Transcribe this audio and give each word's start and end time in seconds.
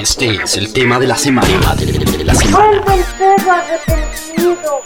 Este 0.00 0.36
es 0.44 0.56
el 0.56 0.72
tema 0.72 1.00
de 1.00 1.08
la 1.08 1.16
semana. 1.16 1.74
De 1.74 2.24
la 2.24 2.32
semana. 2.32 2.80
Vuelve 2.84 2.94
el 2.94 3.04
perro 3.18 3.50
arrepentido, 3.50 4.82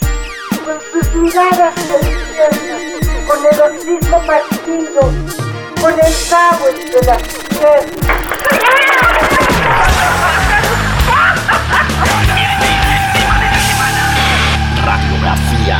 con 0.64 0.78
sus 0.90 1.14
miradas 1.16 1.74
infierno, 1.76 2.76
con 3.26 3.38
el 3.44 3.60
hocico 3.60 4.26
partido, 4.26 5.02
con 5.80 5.92
el 5.92 6.14
cabo 6.30 6.64
entre 6.70 7.00
las. 7.06 7.22
Radiografía. 14.86 15.78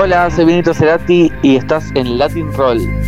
Hola, 0.00 0.30
soy 0.30 0.44
Benito 0.46 0.72
Cerati 0.72 1.30
y 1.42 1.56
estás 1.56 1.90
en 1.94 2.16
Latin 2.16 2.50
Roll. 2.54 2.99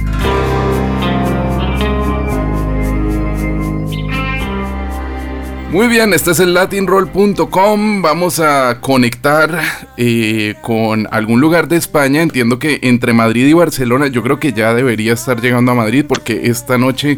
Muy 5.73 5.89
bien, 5.89 6.13
este 6.13 6.33
es 6.33 6.41
el 6.41 6.53
latinroll.com. 6.53 8.03
Vamos 8.03 8.41
a 8.41 8.79
conectar 8.83 9.59
eh, 9.97 10.55
con 10.61 11.09
algún 11.11 11.41
lugar 11.41 11.67
de 11.67 11.77
España. 11.77 12.21
Entiendo 12.21 12.59
que 12.59 12.79
entre 12.83 13.15
Madrid 13.15 13.47
y 13.47 13.55
Barcelona, 13.55 14.09
yo 14.09 14.23
creo 14.23 14.39
que 14.39 14.53
ya 14.53 14.75
debería 14.75 15.15
estar 15.15 15.41
llegando 15.41 15.73
a 15.73 15.75
Madrid 15.75 16.05
porque 16.07 16.43
esta 16.45 16.77
noche 16.77 17.17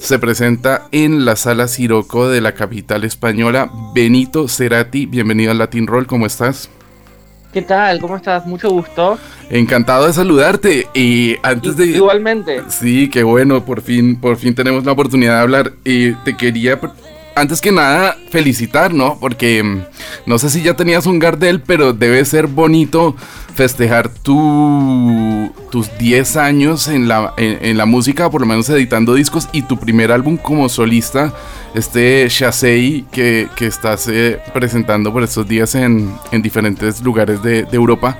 se 0.00 0.18
presenta 0.18 0.88
en 0.90 1.24
la 1.24 1.36
sala 1.36 1.68
Siroco 1.68 2.28
de 2.28 2.40
la 2.40 2.54
capital 2.54 3.04
española. 3.04 3.70
Benito 3.94 4.48
Cerati, 4.48 5.06
bienvenido 5.06 5.52
al 5.52 5.58
Latin 5.58 5.86
Roll, 5.86 6.08
¿cómo 6.08 6.26
estás? 6.26 6.70
¿Qué 7.52 7.62
tal? 7.62 8.00
¿Cómo 8.00 8.16
estás? 8.16 8.44
Mucho 8.46 8.70
gusto. 8.70 9.16
Encantado 9.48 10.08
de 10.08 10.12
saludarte. 10.12 10.88
Y 10.92 11.36
antes 11.44 11.76
de. 11.76 11.86
Igualmente. 11.86 12.62
Sí, 12.68 13.08
qué 13.10 13.22
bueno, 13.22 13.64
por 13.64 13.80
fin, 13.80 14.16
por 14.16 14.38
fin 14.38 14.56
tenemos 14.56 14.84
la 14.84 14.90
oportunidad 14.90 15.36
de 15.36 15.40
hablar. 15.42 15.72
Y 15.84 16.14
te 16.24 16.36
quería 16.36 16.80
antes 17.34 17.60
que 17.60 17.72
nada, 17.72 18.16
felicitar, 18.30 18.92
¿no? 18.92 19.18
Porque 19.18 19.62
mm, 19.62 19.82
no 20.26 20.38
sé 20.38 20.50
si 20.50 20.62
ya 20.62 20.74
tenías 20.74 21.06
un 21.06 21.18
Gardel, 21.18 21.60
pero 21.60 21.92
debe 21.92 22.24
ser 22.24 22.46
bonito 22.46 23.16
festejar 23.54 24.08
tu, 24.08 25.52
tus 25.70 25.96
10 25.98 26.36
años 26.36 26.88
en 26.88 27.08
la, 27.08 27.34
en, 27.36 27.76
la 27.76 27.86
música, 27.86 28.30
por 28.30 28.40
lo 28.40 28.46
menos 28.46 28.68
editando 28.70 29.14
discos, 29.14 29.48
y 29.52 29.62
tu 29.62 29.78
primer 29.78 30.12
álbum 30.12 30.36
como 30.36 30.68
solista, 30.68 31.32
este 31.74 32.26
Shasei, 32.28 33.04
que, 33.12 33.48
estás 33.60 34.08
eh, 34.08 34.40
presentando 34.52 35.12
por 35.12 35.22
estos 35.22 35.46
días 35.46 35.74
en, 35.74 36.12
en 36.30 36.42
diferentes 36.42 37.02
lugares 37.02 37.42
de, 37.42 37.66
Europa. 37.72 38.18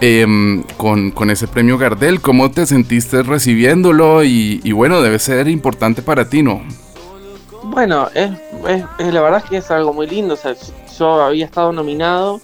Em, 0.00 0.64
con, 0.76 1.30
ese 1.30 1.46
premio 1.46 1.78
Gardel, 1.78 2.20
¿cómo 2.20 2.50
te 2.50 2.66
sentiste 2.66 3.22
recibiéndolo? 3.22 4.24
Y 4.24 4.72
bueno, 4.72 5.00
debe 5.00 5.20
ser 5.20 5.46
importante 5.46 6.02
para 6.02 6.28
ti, 6.28 6.42
¿no? 6.42 6.62
Bueno, 7.64 8.08
es, 8.14 8.30
la 8.98 9.20
verdad 9.20 9.42
es 9.44 9.50
que 9.50 9.56
es 9.58 9.70
algo 9.70 9.92
muy 9.92 10.06
lindo. 10.06 10.34
O 10.34 10.36
sea, 10.36 10.54
yo 10.98 11.22
había 11.22 11.44
estado 11.44 11.72
nominado 11.72 12.40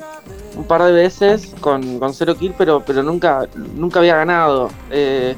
un 0.56 0.64
par 0.64 0.82
de 0.82 0.92
veces 0.92 1.54
con, 1.60 1.98
con 1.98 2.14
Zero 2.14 2.36
Kill, 2.36 2.54
pero, 2.56 2.82
pero 2.84 3.02
nunca, 3.02 3.48
nunca 3.54 3.98
había 4.00 4.16
ganado. 4.16 4.70
Eh, 4.90 5.36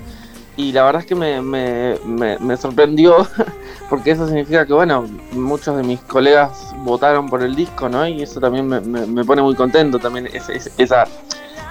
y 0.56 0.72
la 0.72 0.84
verdad 0.84 1.03
es 1.03 1.06
que 1.06 1.14
me, 1.14 1.41
me, 1.41 1.97
me, 2.39 2.56
sorprendió, 2.56 3.27
porque 3.89 4.11
eso 4.11 4.27
significa 4.27 4.67
que, 4.67 4.75
bueno, 4.75 5.06
muchos 5.33 5.77
de 5.77 5.83
mis 5.83 6.00
colegas 6.00 6.75
votaron 6.78 7.28
por 7.28 7.42
el 7.42 7.55
disco, 7.55 7.89
¿no? 7.89 8.06
Y 8.06 8.22
eso 8.22 8.41
también 8.41 8.69
me, 8.69 9.25
pone 9.25 9.41
muy 9.41 9.55
contento, 9.55 9.98
también 9.98 10.28
ese, 10.33 10.61
esa, 10.77 11.05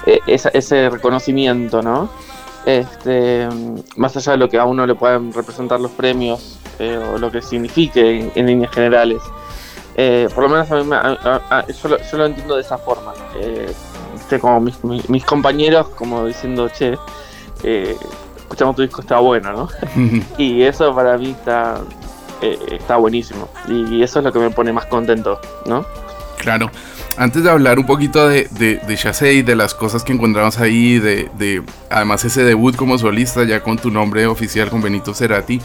e, 0.08 0.20
esa, 0.26 0.50
ese 0.50 0.90
reconocimiento, 0.90 1.84
¿no? 1.84 2.10
Este, 2.66 3.48
más 3.96 4.16
allá 4.18 4.34
de 4.34 4.38
lo 4.38 4.50
que 4.50 4.58
a 4.58 4.66
uno 4.66 4.86
le 4.86 4.96
pueden 4.96 5.34
representar 5.34 5.80
los 5.80 5.92
premios 5.92 6.60
eh, 6.78 6.98
o 6.98 7.18
lo 7.18 7.32
que 7.32 7.42
signifique 7.42 8.32
en, 8.36 8.46
líneas 8.46 8.72
generales. 8.72 9.22
Eh, 9.96 10.30
por 10.34 10.44
lo 10.44 10.50
menos 10.50 10.72
a 10.72 10.76
mí 10.76 11.74
yo, 11.82 12.18
lo, 12.18 12.26
entiendo 12.26 12.56
de 12.56 12.62
esa 12.62 12.78
forma. 12.78 13.14
Eh, 13.40 13.74
como 14.40 14.62
mis, 14.62 15.26
compañeros, 15.26 15.90
como 15.90 16.26
diciendo, 16.26 16.70
che, 16.70 16.98
eh, 17.64 17.98
escuchamos 18.38 18.76
tu 18.76 18.84
disco, 18.84 19.02
está 19.02 19.20
bueno, 19.20 19.52
¿no? 19.52 19.70
y 20.38 20.62
eso 20.62 20.94
para 20.94 21.18
mí 21.18 21.32
está, 21.32 21.82
está 22.42 22.98
buenísimo. 22.98 23.50
Y 23.68 24.04
eso 24.04 24.20
es 24.20 24.26
lo 24.26 24.32
que 24.32 24.40
me 24.40 24.52
pone 24.52 24.72
más 24.72 24.86
contento, 24.86 25.40
¿no? 25.66 25.84
Claro. 26.40 26.72
Antes 27.18 27.44
de 27.44 27.50
hablar 27.50 27.80
un 27.80 27.86
poquito 27.86 28.28
de, 28.28 28.48
de, 28.52 28.80
de 28.88 29.44
de 29.44 29.56
las 29.56 29.76
cosas 29.76 30.04
que 30.04 30.14
encontramos 30.14 30.58
ahí, 30.58 30.98
de, 30.98 31.30
de, 31.38 31.62
además 31.90 32.24
ese 32.24 32.44
debut 32.44 32.78
como 32.78 32.98
solista 32.98 33.44
ya 33.44 33.62
con 33.62 33.78
tu 33.78 33.92
nombre 33.92 34.26
oficial, 34.26 34.70
con 34.70 34.82
Benito 34.82 35.14
Cerati, 35.14 35.60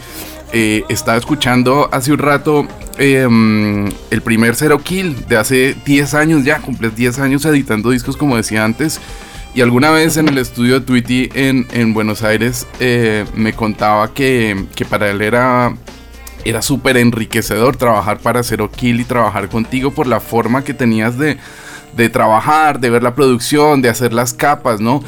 eh, 0.51 0.83
estaba 0.89 1.17
escuchando 1.17 1.87
hace 1.93 2.11
un 2.11 2.19
rato 2.19 2.67
em, 2.97 3.89
el 4.11 4.21
primer 4.21 4.55
Zero 4.55 4.79
Kill 4.79 5.25
de 5.27 5.37
hace 5.37 5.75
10 5.85 6.13
años 6.13 6.43
ya, 6.43 6.59
cumple 6.59 6.89
10 6.89 7.19
años 7.19 7.45
editando 7.45 7.89
discos 7.89 8.17
como 8.17 8.35
decía 8.35 8.65
antes. 8.65 8.99
Y 9.53 9.61
alguna 9.61 9.91
vez 9.91 10.17
en 10.17 10.27
el 10.27 10.37
estudio 10.37 10.81
de 10.81 10.85
Tweety 10.85 11.29
en, 11.33 11.65
en 11.71 11.93
Buenos 11.93 12.21
Aires 12.21 12.67
eh, 12.81 13.23
me 13.33 13.53
contaba 13.53 14.13
que, 14.13 14.65
que 14.75 14.83
para 14.83 15.09
él 15.09 15.21
era 15.21 15.73
era 16.45 16.61
súper 16.61 16.95
enriquecedor 16.97 17.75
trabajar 17.75 18.19
para 18.19 18.43
Zero 18.43 18.71
Kill 18.71 19.01
y 19.01 19.03
trabajar 19.03 19.49
contigo 19.49 19.91
por 19.91 20.07
la 20.07 20.19
forma 20.19 20.63
que 20.63 20.73
tenías 20.75 21.17
de, 21.17 21.37
trabajar, 22.09 22.79
de 22.79 22.91
ver 22.91 23.03
la 23.03 23.15
producción, 23.15 23.81
de 23.81 23.89
hacer 23.89 24.13
las 24.13 24.33
capas, 24.33 24.79
¿no? 24.79 25.03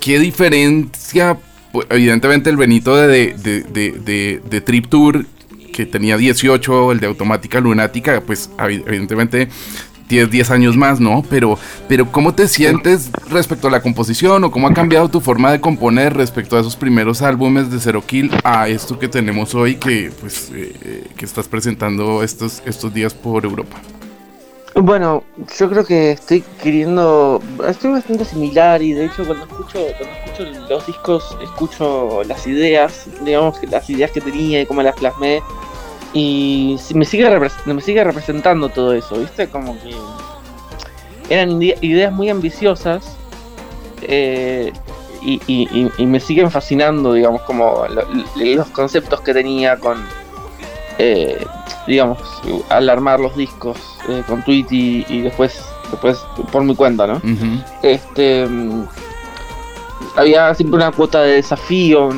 ¿Qué, 0.00 0.18
diferencia? 0.18 1.38
Pues, 1.72 1.86
evidentemente 1.90 2.50
el 2.50 2.58
Benito 2.58 2.94
de, 2.96 3.34
de, 3.34 4.40
de, 4.44 4.60
Trip 4.60 4.86
Tour 4.88 5.24
que 5.72 5.86
tenía 5.86 6.16
18, 6.16 6.92
el 6.92 7.00
de 7.00 7.06
Automática 7.06 7.60
Lunática, 7.60 8.20
pues 8.20 8.50
evidentemente 8.58 9.48
tienes 10.08 10.30
10 10.30 10.50
años 10.50 10.76
más, 10.76 10.98
¿no? 10.98 11.22
Pero, 11.30 11.58
pero 11.86 12.10
¿cómo 12.10 12.34
te 12.34 12.48
sientes 12.48 13.10
respecto 13.30 13.68
a 13.68 13.70
la 13.70 13.80
composición 13.80 14.42
o 14.44 14.50
cómo 14.50 14.66
ha 14.66 14.74
cambiado 14.74 15.08
tu 15.08 15.20
forma 15.20 15.52
de 15.52 15.60
componer 15.60 16.16
respecto 16.16 16.56
a 16.56 16.60
esos 16.60 16.74
primeros 16.74 17.22
álbumes 17.22 17.70
de 17.70 17.78
Zero 17.78 18.04
Kill 18.04 18.30
a 18.42 18.68
esto 18.68 18.98
que 18.98 19.08
tenemos 19.08 19.54
hoy 19.54 19.76
que, 19.76 20.10
pues, 20.20 20.50
eh, 20.54 21.04
que 21.16 21.24
estás 21.24 21.46
presentando 21.46 22.22
estos, 22.22 22.62
estos 22.66 22.92
días 22.92 23.14
por 23.14 23.44
Europa? 23.44 23.76
Bueno, 24.74 25.24
yo 25.58 25.68
creo 25.68 25.84
que 25.84 26.12
estoy 26.12 26.44
queriendo, 26.62 27.42
estoy 27.66 27.92
bastante 27.92 28.24
similar 28.24 28.80
y 28.80 28.92
de 28.92 29.06
hecho 29.06 29.26
cuando 29.26 29.44
escucho, 29.44 29.80
cuando 29.98 30.16
escucho 30.24 30.68
los 30.68 30.86
discos 30.86 31.36
escucho 31.42 32.22
las 32.24 32.46
ideas, 32.46 33.06
digamos 33.24 33.58
que 33.58 33.66
las 33.66 33.90
ideas 33.90 34.12
que 34.12 34.20
tenía 34.20 34.60
y 34.60 34.66
cómo 34.66 34.82
las 34.82 34.94
plasmé 34.94 35.42
y 36.12 36.76
me 36.94 37.04
sigue, 37.04 37.50
me 37.66 37.80
sigue 37.80 38.04
representando 38.04 38.68
todo 38.68 38.92
eso, 38.92 39.18
¿viste? 39.18 39.48
Como 39.48 39.78
que 39.80 39.94
eran 41.28 41.60
ideas 41.62 42.12
muy 42.12 42.30
ambiciosas 42.30 43.16
eh, 44.02 44.72
y, 45.22 46.06
me 46.06 46.20
siguen 46.20 46.50
fascinando, 46.50 47.12
digamos, 47.12 47.42
como 47.42 47.84
los 48.36 48.68
conceptos 48.68 49.20
que 49.20 49.34
tenía 49.34 49.76
con, 49.76 49.98
eh, 50.98 51.44
digamos, 51.86 52.18
al 52.70 52.88
armar 52.88 53.20
los 53.20 53.36
discos 53.36 53.76
eh, 54.08 54.22
con 54.26 54.42
Tweety 54.44 55.04
y, 55.08 55.20
después, 55.22 55.60
después 55.90 56.18
por 56.50 56.62
mi 56.64 56.74
cuenta, 56.74 57.06
¿no? 57.06 57.20
Este 57.82 58.46
había 60.16 60.54
siempre 60.54 60.76
una 60.76 60.92
cuota 60.92 61.22
de 61.22 61.34
desafío, 61.34 62.10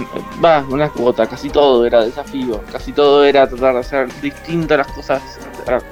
va, 0.43 0.65
una 0.69 0.89
cuota, 0.89 1.27
casi 1.27 1.51
todo 1.51 1.85
era 1.85 2.05
desafío, 2.05 2.61
casi 2.73 2.93
todo 2.93 3.25
era 3.25 3.49
tratar 3.49 3.75
de 3.75 3.81
hacer 3.81 4.21
distinto 4.21 4.77
las 4.77 4.87
cosas 4.89 5.23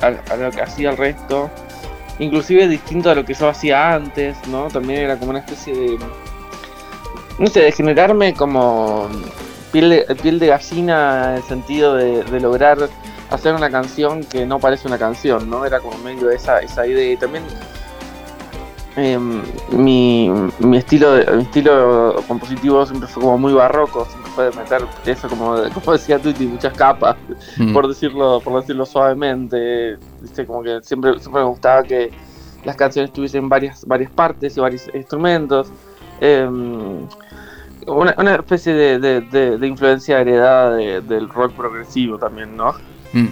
a, 0.01 0.37
lo 0.37 0.51
que 0.51 0.63
hacía 0.63 0.91
el 0.91 0.97
resto, 0.97 1.51
inclusive 2.19 2.69
distinto 2.69 3.11
a 3.11 3.15
lo 3.15 3.25
que 3.25 3.35
yo 3.35 3.49
hacía 3.49 3.95
antes, 3.95 4.37
¿no? 4.49 4.69
También 4.69 5.01
era 5.01 5.17
como 5.17 5.31
una 5.31 5.41
especie 5.41 5.75
de, 5.75 5.99
no 7.39 7.47
sé, 7.47 7.61
de 7.61 7.73
generarme 7.73 8.35
como 8.35 9.09
piel 9.73 9.91
de, 9.91 10.17
piel 10.17 10.39
de 10.39 10.47
gallina 10.49 11.31
en 11.31 11.37
el 11.37 11.43
sentido 11.43 11.95
de, 11.95 12.25
de 12.25 12.41
lograr 12.41 12.89
hacer 13.31 13.55
una 13.55 13.71
canción 13.71 14.25
que 14.25 14.47
no 14.47 14.59
parece 14.59 14.89
una 14.89 14.99
canción, 14.99 15.49
¿no? 15.51 15.65
Era 15.65 15.81
como 15.81 15.99
medio 15.99 16.31
esa, 16.31 16.61
esa 16.61 16.87
idea 16.87 17.13
y 17.13 17.17
también 17.17 17.45
Em, 19.01 19.43
mi, 19.71 20.29
mi, 20.59 20.77
estilo 20.77 21.15
mi 21.37 21.43
estilo 21.45 22.17
compositivo 22.27 22.85
siempre 22.85 23.07
fue 23.07 23.23
como 23.23 23.39
muy 23.39 23.53
barroco, 23.53 24.05
siempre 24.07 24.33
fue 24.33 24.51
de 24.51 24.57
meter 24.57 24.85
eso 25.07 25.29
como, 25.29 25.55
como 25.73 25.93
decía 25.93 26.19
Tuti, 26.19 26.47
muchas 26.47 26.73
capas, 26.73 27.17
mm. 27.59 27.73
por 27.73 27.87
decirlo, 27.87 28.41
por 28.41 28.61
decirlo 28.61 28.85
suavemente, 28.85 29.99
como 30.49 30.65
que 30.65 30.81
siempre, 30.83 31.13
siempre 31.21 31.43
me 31.43 31.49
gustaba 31.49 31.85
que 31.85 32.11
las 32.65 32.75
canciones 32.75 33.13
tuviesen 33.13 33.49
varias, 33.49 33.85
varias 33.87 34.11
partes 34.11 34.57
y 34.57 34.61
varios 34.61 34.91
instrumentos. 34.93 35.71
Em, 36.21 37.07
una, 37.87 38.35
especie 38.35 38.75
de, 38.75 39.21
de, 39.21 39.67
influencia 39.67 40.21
heredada 40.21 40.75
del 40.75 41.29
rock 41.29 41.53
progresivo 41.53 42.19
también, 42.19 42.57
¿no? 42.57 42.73
Mm 43.13 43.29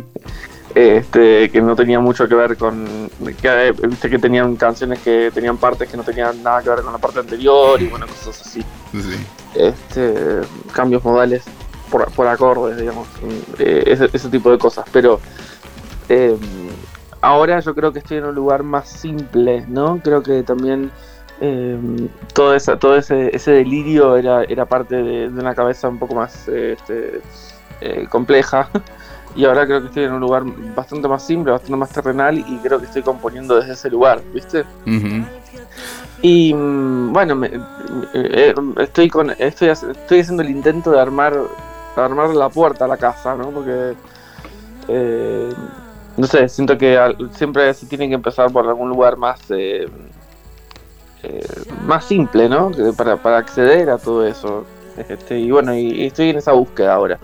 este, 0.76 1.50
que 1.50 1.62
no 1.62 1.74
tenía 1.74 1.98
mucho 2.00 2.28
que 2.28 2.34
ver 2.34 2.56
con. 2.58 3.10
Que, 3.40 3.72
viste 3.88 4.10
que 4.10 4.18
tenían 4.18 4.56
canciones 4.56 4.98
que 4.98 5.30
tenían 5.32 5.56
partes 5.56 5.88
que 5.88 5.96
no 5.96 6.02
tenían 6.02 6.42
nada 6.42 6.62
que 6.62 6.68
ver 6.68 6.82
con 6.82 6.92
la 6.92 6.98
parte 6.98 7.20
anterior 7.20 7.80
y 7.80 7.86
bueno, 7.86 8.06
cosas 8.06 8.46
así. 8.46 8.62
Este, 9.54 10.42
cambios 10.74 11.02
modales 11.02 11.44
por, 11.90 12.12
por 12.12 12.26
acordes, 12.26 12.76
digamos, 12.76 13.08
eh, 13.58 13.84
ese, 13.86 14.10
ese 14.12 14.28
tipo 14.28 14.50
de 14.50 14.58
cosas. 14.58 14.84
Pero 14.92 15.18
eh, 16.10 16.36
ahora 17.22 17.60
yo 17.60 17.74
creo 17.74 17.90
que 17.94 18.00
estoy 18.00 18.18
en 18.18 18.26
un 18.26 18.34
lugar 18.34 18.62
más 18.62 18.86
simple, 18.86 19.64
¿no? 19.68 19.98
Creo 20.04 20.22
que 20.22 20.42
también 20.42 20.90
eh, 21.40 22.08
todo, 22.34 22.54
esa, 22.54 22.78
todo 22.78 22.96
ese, 22.96 23.34
ese 23.34 23.50
delirio 23.52 24.16
era, 24.16 24.44
era 24.44 24.66
parte 24.66 24.96
de, 24.96 25.30
de 25.30 25.40
una 25.40 25.54
cabeza 25.54 25.88
un 25.88 25.98
poco 25.98 26.14
más 26.14 26.48
eh, 26.48 26.76
este, 26.78 27.20
eh, 27.80 28.06
compleja. 28.10 28.68
Y 29.36 29.44
ahora 29.44 29.66
creo 29.66 29.80
que 29.82 29.88
estoy 29.88 30.04
en 30.04 30.12
un 30.14 30.20
lugar 30.20 30.42
bastante 30.74 31.06
más 31.08 31.22
simple, 31.26 31.52
bastante 31.52 31.76
más 31.76 31.90
terrenal 31.90 32.38
y 32.38 32.58
creo 32.58 32.78
que 32.78 32.86
estoy 32.86 33.02
componiendo 33.02 33.56
desde 33.56 33.74
ese 33.74 33.90
lugar, 33.90 34.20
¿viste? 34.32 34.64
Y 36.22 36.54
mm, 36.54 37.12
bueno, 37.12 37.34
me- 37.34 37.50
me- 37.50 37.60
eh, 38.14 38.54
estoy 38.78 39.08
con 39.10 39.30
estoy, 39.38 39.68
estoy 39.68 40.20
haciendo 40.20 40.42
el 40.42 40.50
intento 40.50 40.90
de 40.90 41.00
armar 41.00 41.34
de 41.34 42.02
armar 42.02 42.30
la 42.30 42.48
puerta 42.48 42.86
a 42.86 42.88
la 42.88 42.96
casa, 42.96 43.34
¿no? 43.34 43.50
Porque 43.50 43.94
eh, 44.88 45.52
no 46.16 46.26
sé, 46.26 46.48
siento 46.48 46.78
que 46.78 46.96
al- 46.96 47.30
siempre 47.34 47.72
se 47.74 47.86
tiene 47.86 48.08
que 48.08 48.14
empezar 48.14 48.50
por 48.50 48.66
algún 48.66 48.88
lugar 48.88 49.16
más 49.18 49.38
eh, 49.50 49.86
eh, 51.22 51.46
más 51.86 52.04
simple, 52.06 52.48
¿no? 52.48 52.70
Para, 52.96 53.16
para 53.16 53.38
acceder 53.38 53.90
a 53.90 53.98
todo 53.98 54.26
eso. 54.26 54.64
Este, 54.96 55.38
y 55.38 55.50
bueno, 55.50 55.74
y, 55.74 55.88
y 55.90 56.06
estoy 56.06 56.30
en 56.30 56.36
esa 56.38 56.52
búsqueda 56.52 56.94
ahora. 56.94 57.18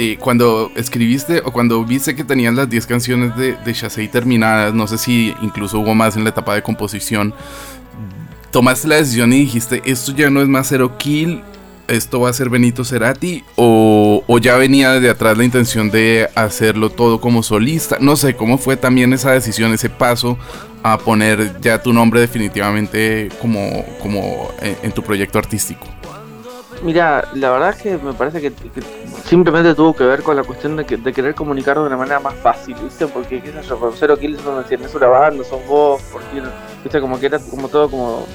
Eh, 0.00 0.16
cuando 0.16 0.70
escribiste 0.76 1.42
o 1.44 1.50
cuando 1.50 1.84
viste 1.84 2.14
que 2.14 2.22
tenías 2.22 2.54
las 2.54 2.70
10 2.70 2.86
canciones 2.86 3.36
de, 3.36 3.56
de 3.56 4.08
terminadas, 4.08 4.72
no 4.72 4.86
sé 4.86 4.96
si 4.96 5.34
incluso 5.42 5.80
hubo 5.80 5.92
más 5.92 6.16
en 6.16 6.22
la 6.22 6.30
etapa 6.30 6.54
de 6.54 6.62
composición, 6.62 7.34
tomaste 8.52 8.86
la 8.86 8.94
decisión 8.94 9.32
y 9.32 9.40
dijiste, 9.40 9.82
esto 9.84 10.12
ya 10.12 10.30
no 10.30 10.40
es 10.40 10.46
más 10.46 10.68
Zero 10.68 10.96
Kill, 10.98 11.42
esto 11.88 12.20
va 12.20 12.30
a 12.30 12.32
ser 12.32 12.48
Benito 12.48 12.84
Cerati, 12.84 13.42
o, 13.56 14.22
ya 14.40 14.56
venía 14.56 14.92
desde 14.92 15.10
atrás 15.10 15.36
la 15.36 15.42
intención 15.42 15.90
de 15.90 16.28
hacerlo 16.36 16.90
todo 16.90 17.20
como 17.20 17.42
solista, 17.42 17.96
no 18.00 18.14
sé, 18.14 18.36
¿cómo 18.36 18.56
fue 18.56 18.76
también 18.76 19.12
esa 19.12 19.32
decisión, 19.32 19.72
ese 19.72 19.90
paso 19.90 20.38
a 20.84 20.98
poner 20.98 21.60
ya 21.60 21.82
tu 21.82 21.92
nombre 21.92 22.20
definitivamente 22.20 23.30
como, 23.40 23.84
como 24.00 24.52
en 24.62 24.92
tu 24.92 25.02
proyecto 25.02 25.40
artístico? 25.40 25.97
Mira, 26.82 27.24
la 27.34 27.50
verdad 27.50 27.70
es 27.70 27.82
que 27.82 27.98
me 27.98 28.12
parece 28.12 28.40
que, 28.40 28.52
simplemente 29.24 29.74
tuvo 29.74 29.94
que 29.96 30.04
ver 30.04 30.22
con 30.22 30.36
la 30.36 30.44
cuestión 30.44 30.76
de, 30.76 30.84
que- 30.84 30.96
de 30.96 31.12
querer 31.12 31.34
comunicarlo 31.34 31.82
de 31.82 31.88
una 31.88 31.96
manera 31.96 32.20
más 32.20 32.34
fácil, 32.34 32.76
¿viste? 32.82 33.06
Porque, 33.08 33.42
qué 33.42 33.50
sé 33.52 33.62
yo, 33.62 33.78
con 33.80 33.92
Kills 34.16 34.44
no 34.44 34.62
tienes 34.62 34.94
una 34.94 35.08
banda, 35.08 35.42
sos 35.44 35.66
vos, 35.66 36.00
porque, 36.12 36.40
¿viste? 36.84 37.00
Como 37.00 37.18
que 37.18 37.26
era 37.26 37.38
como 37.40 37.68
todo 37.68 37.90
como... 37.90 38.26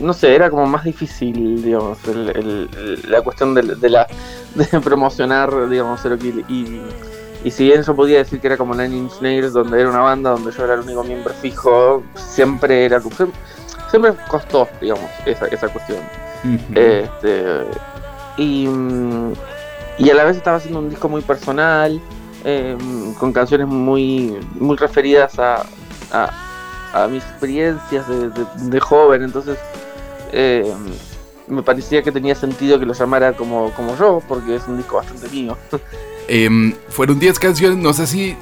No 0.00 0.14
sé, 0.14 0.34
era 0.34 0.48
como 0.48 0.66
más 0.66 0.84
difícil, 0.84 1.62
digamos, 1.62 1.98
el- 2.08 2.30
el- 2.30 3.02
la 3.10 3.20
cuestión 3.20 3.54
de, 3.54 3.62
la 3.90 4.06
de 4.54 4.80
promocionar, 4.80 5.68
digamos, 5.68 6.00
Zero 6.00 6.16
Kill. 6.18 6.44
Y, 6.48 6.80
y 7.44 7.50
si 7.50 7.64
bien 7.64 7.82
yo 7.82 7.94
podía 7.94 8.18
decir 8.18 8.40
que 8.40 8.46
era 8.46 8.56
como 8.56 8.74
Nine 8.74 8.96
Inch 8.96 9.20
donde 9.52 9.78
era 9.78 9.90
una 9.90 10.00
banda 10.00 10.30
donde 10.30 10.50
yo 10.52 10.64
era 10.64 10.74
el 10.74 10.80
único 10.80 11.04
miembro 11.04 11.34
fijo, 11.34 12.02
siempre 12.14 12.86
era... 12.86 13.00
Siempre 13.90 14.14
costó, 14.26 14.66
digamos, 14.80 15.04
esa, 15.26 15.46
esa 15.48 15.68
cuestión. 15.68 15.98
Este, 16.74 17.44
y, 18.36 18.68
y 19.98 20.10
a 20.10 20.14
la 20.14 20.24
vez 20.24 20.36
estaba 20.36 20.56
haciendo 20.56 20.80
un 20.80 20.88
disco 20.90 21.08
muy 21.08 21.22
personal, 21.22 22.00
eh, 22.44 22.76
con 23.18 23.32
canciones 23.32 23.66
muy, 23.68 24.36
muy 24.58 24.76
referidas 24.76 25.38
a, 25.38 25.64
a, 26.12 26.30
a 26.94 27.06
mis 27.08 27.22
experiencias 27.22 28.08
de, 28.08 28.30
de- 28.30 28.46
de 28.56 28.80
joven. 28.80 29.22
Entonces, 29.22 29.58
eh, 30.32 30.72
me 31.46 31.62
parecía 31.62 32.02
que 32.02 32.10
tenía 32.10 32.34
sentido 32.34 32.78
que 32.78 32.86
lo 32.86 32.94
llamara 32.94 33.32
como, 33.34 33.70
como 33.72 33.96
yo, 33.96 34.20
porque 34.26 34.56
es 34.56 34.66
un 34.66 34.78
disco 34.78 34.96
bastante 34.96 35.28
mío. 35.28 35.56
Em, 36.28 36.72
fueron 36.88 37.18
10 37.18 37.36
canciones, 37.40 37.76
no 37.78 37.92
sé 37.92 38.06
si, 38.06 38.36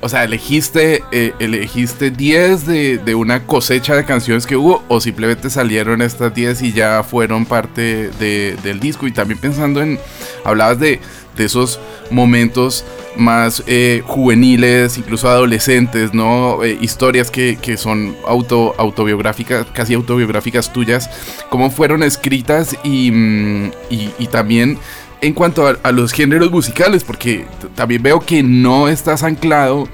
o, 0.00 0.08
sea, 0.08 0.24
elegiste 0.24 1.02
eh, 1.12 1.32
elegiste 1.38 2.10
10 2.10 2.66
de, 2.66 2.98
de 2.98 3.14
una 3.14 3.46
cosecha 3.46 3.94
de 3.96 4.04
canciones 4.04 4.46
que 4.46 4.56
hubo 4.56 4.82
o 4.88 5.00
simplemente 5.00 5.50
salieron 5.50 6.02
estas 6.02 6.34
10 6.34 6.62
y 6.62 6.72
ya 6.72 7.02
fueron 7.02 7.46
parte 7.46 8.10
de- 8.18 8.56
del 8.62 8.80
disco. 8.80 9.06
Y 9.06 9.12
también 9.12 9.38
pensando 9.40 9.82
en, 9.82 9.98
hablabas 10.44 10.78
de, 10.78 11.00
de 11.36 11.44
esos 11.44 11.80
momentos 12.10 12.84
más 13.16 13.62
eh, 13.66 14.02
juveniles, 14.06 14.96
incluso 14.98 15.28
adolescentes, 15.28 16.14
¿no? 16.14 16.62
Eh, 16.64 16.78
historias 16.80 17.30
que, 17.30 17.56
que 17.60 17.76
son 17.76 18.16
auto, 18.26 18.74
autobiográficas, 18.78 19.66
casi 19.74 19.94
autobiográficas 19.94 20.72
tuyas, 20.72 21.10
cómo 21.50 21.70
fueron 21.70 22.02
escritas 22.02 22.76
y, 22.84 23.10
mm, 23.10 23.70
y, 23.90 24.10
y 24.18 24.26
también 24.28 24.78
en 25.22 25.32
cuanto 25.32 25.66
a, 25.66 25.76
a 25.82 25.92
los 25.92 26.12
géneros 26.12 26.50
musicales, 26.50 27.02
porque 27.04 27.46
también 27.74 28.02
veo 28.02 28.20
que 28.20 28.42
no 28.42 28.88
estás 28.88 29.22
anclado 29.22 29.88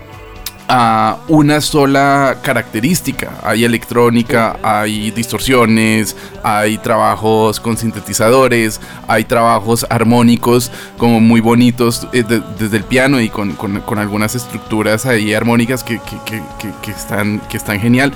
a 0.70 1.16
una 1.28 1.62
sola 1.62 2.38
característica. 2.42 3.38
Hay 3.42 3.64
electrónica, 3.64 4.58
hay 4.62 5.10
distorsiones, 5.12 6.14
hay 6.42 6.76
trabajos 6.76 7.58
con 7.58 7.78
sintetizadores, 7.78 8.78
hay 9.06 9.24
trabajos 9.24 9.86
armónicos 9.88 10.70
como 10.98 11.20
muy 11.20 11.40
bonitos 11.40 12.06
eh, 12.12 12.22
de- 12.22 12.42
desde 12.58 12.76
el 12.76 12.84
piano 12.84 13.18
y 13.20 13.30
con, 13.30 13.52
con- 13.52 13.80
con 13.80 13.98
algunas 13.98 14.34
estructuras 14.34 15.06
ahí 15.06 15.32
armónicas 15.32 15.82
que, 15.84 16.00
que- 16.00 16.18
que- 16.26 16.42
que- 16.58 16.74
que 16.82 16.90
están, 16.90 17.40
que 17.48 17.56
están 17.56 17.80
genial. 17.80 18.12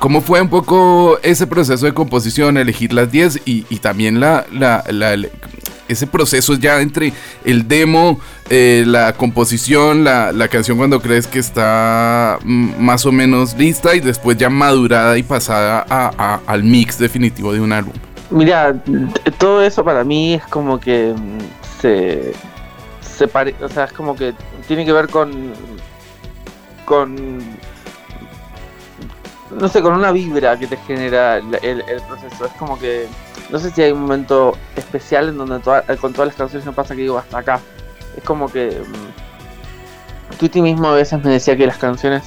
¿Cómo 0.00 0.20
fue 0.20 0.40
un 0.42 0.48
poco 0.50 1.18
ese 1.22 1.46
proceso 1.46 1.86
de 1.86 1.94
composición, 1.94 2.56
elegir 2.58 2.92
las 2.92 3.10
10 3.10 3.40
y, 3.46 3.64
y 3.70 3.76
también 3.78 4.20
la, 4.20 4.44
la- 4.52 4.84
la- 4.90 5.16
ese 5.90 6.06
proceso 6.06 6.54
ya 6.54 6.80
entre 6.80 7.12
el 7.44 7.66
demo, 7.68 8.18
eh, 8.48 8.84
la 8.86 9.12
composición, 9.12 10.04
la, 10.04 10.32
la 10.32 10.48
canción 10.48 10.76
cuando 10.78 11.00
crees 11.00 11.26
que 11.26 11.38
está 11.38 12.38
mm, 12.44 12.82
más 12.82 13.04
o 13.06 13.12
menos 13.12 13.54
lista 13.56 13.94
y 13.94 14.00
después 14.00 14.36
ya 14.38 14.48
madurada 14.50 15.16
y 15.18 15.22
pasada 15.22 15.84
a- 15.88 16.40
al 16.46 16.64
mix 16.64 16.98
definitivo 16.98 17.52
de 17.52 17.60
un 17.60 17.72
álbum? 17.72 17.92
Mira, 18.30 18.74
todo 19.38 19.62
eso 19.62 19.84
para 19.84 20.04
mí 20.04 20.34
es 20.34 20.44
como 20.46 20.78
que 20.78 21.14
mm, 21.16 21.80
se, 21.80 22.32
se 23.00 23.26
pare- 23.28 23.54
o 23.60 23.68
sea, 23.68 23.84
es 23.84 23.92
como 23.92 24.14
que 24.14 24.32
tiene 24.68 24.84
que 24.84 24.92
ver 24.92 25.08
con 25.08 25.52
con 26.84 27.38
no 29.58 29.68
sé, 29.68 29.82
con 29.82 29.94
una 29.94 30.12
vibra 30.12 30.56
que 30.56 30.66
te 30.68 30.76
genera 30.76 31.38
el 31.38 32.02
proceso. 32.08 32.46
Es 32.46 32.52
como 32.52 32.78
que 32.78 33.06
no 33.50 33.58
sé 33.58 33.70
si 33.70 33.82
hay 33.82 33.92
un 33.92 34.02
momento 34.02 34.56
especial 34.76 35.28
en 35.28 35.38
donde 35.38 35.58
toda- 35.60 35.82
con 36.00 36.12
todas 36.12 36.28
las 36.28 36.36
canciones 36.36 36.66
me 36.66 36.72
pasa 36.72 36.94
que 36.94 37.02
digo 37.02 37.18
hasta 37.18 37.38
acá. 37.38 37.60
Es 38.16 38.24
como 38.24 38.48
que 38.48 38.80
mm, 38.86 40.36
Tweety 40.38 40.62
mismo 40.62 40.88
a 40.88 40.94
veces 40.94 41.22
me 41.24 41.30
decía 41.30 41.56
que 41.56 41.66
las 41.66 41.76
canciones 41.78 42.24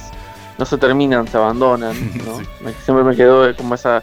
no 0.58 0.64
se 0.64 0.78
terminan, 0.78 1.26
se 1.26 1.36
abandonan. 1.36 1.94
¿no? 2.26 2.38
Sí. 2.38 2.44
Me- 2.60 2.72
Siempre 2.74 3.04
me 3.04 3.16
quedó 3.16 3.54
como 3.56 3.74
esa 3.74 4.02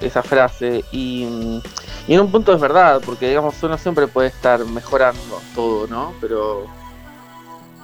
esa 0.00 0.20
frase 0.22 0.84
y, 0.90 1.24
mm, 1.24 1.60
y 2.08 2.14
en 2.14 2.20
un 2.20 2.32
punto 2.32 2.52
es 2.52 2.60
verdad 2.60 3.00
porque 3.06 3.28
digamos 3.28 3.62
uno 3.62 3.78
siempre 3.78 4.08
puede 4.08 4.28
estar 4.28 4.64
mejorando 4.64 5.40
todo 5.54 5.86
no 5.86 6.12
pero 6.20 6.66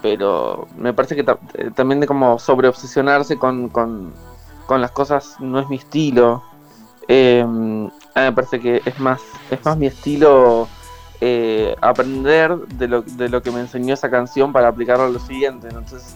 pero 0.03 0.67
me 0.77 0.93
parece 0.93 1.15
que 1.17 1.23
ta- 1.25 1.39
eh, 1.55 1.71
también 1.75 2.01
de 2.01 2.07
como 2.09 2.39
sobre 2.41 2.67
obsesionarse 2.69 3.37
con, 3.37 3.69
con, 3.69 4.13
con 4.67 4.81
las 4.81 4.91
cosas 4.93 5.37
no 5.41 5.61
es 5.61 5.69
mi 5.69 5.77
estilo 5.77 6.43
Eh, 7.11 7.45
me 8.21 8.33
parece 8.33 8.61
que 8.61 8.83
es 8.85 8.99
más 9.01 9.21
es 9.51 9.65
más 9.65 9.77
mi 9.77 9.87
estilo 9.87 10.69
eh, 11.21 11.75
aprender 11.81 12.57
de 12.57 12.89
lo, 12.89 13.03
de 13.03 13.29
lo 13.29 13.43
que 13.43 13.51
me 13.51 13.61
enseñó 13.61 13.95
esa 13.95 14.09
canción 14.11 14.53
para 14.53 14.69
aplicarlo 14.69 15.05
a 15.05 15.09
lo 15.09 15.19
siguiente 15.19 15.67
entonces 15.69 16.15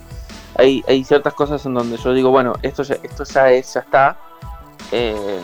hay, 0.56 0.84
hay 0.86 1.02
ciertas 1.04 1.34
cosas 1.34 1.64
en 1.66 1.74
donde 1.74 1.96
yo 1.96 2.12
digo 2.12 2.30
bueno 2.30 2.52
esto 2.62 2.82
ya, 2.82 2.96
esto 3.02 3.24
ya 3.24 3.50
es 3.50 3.74
ya 3.74 3.80
está 3.80 4.16
eh, 4.92 5.40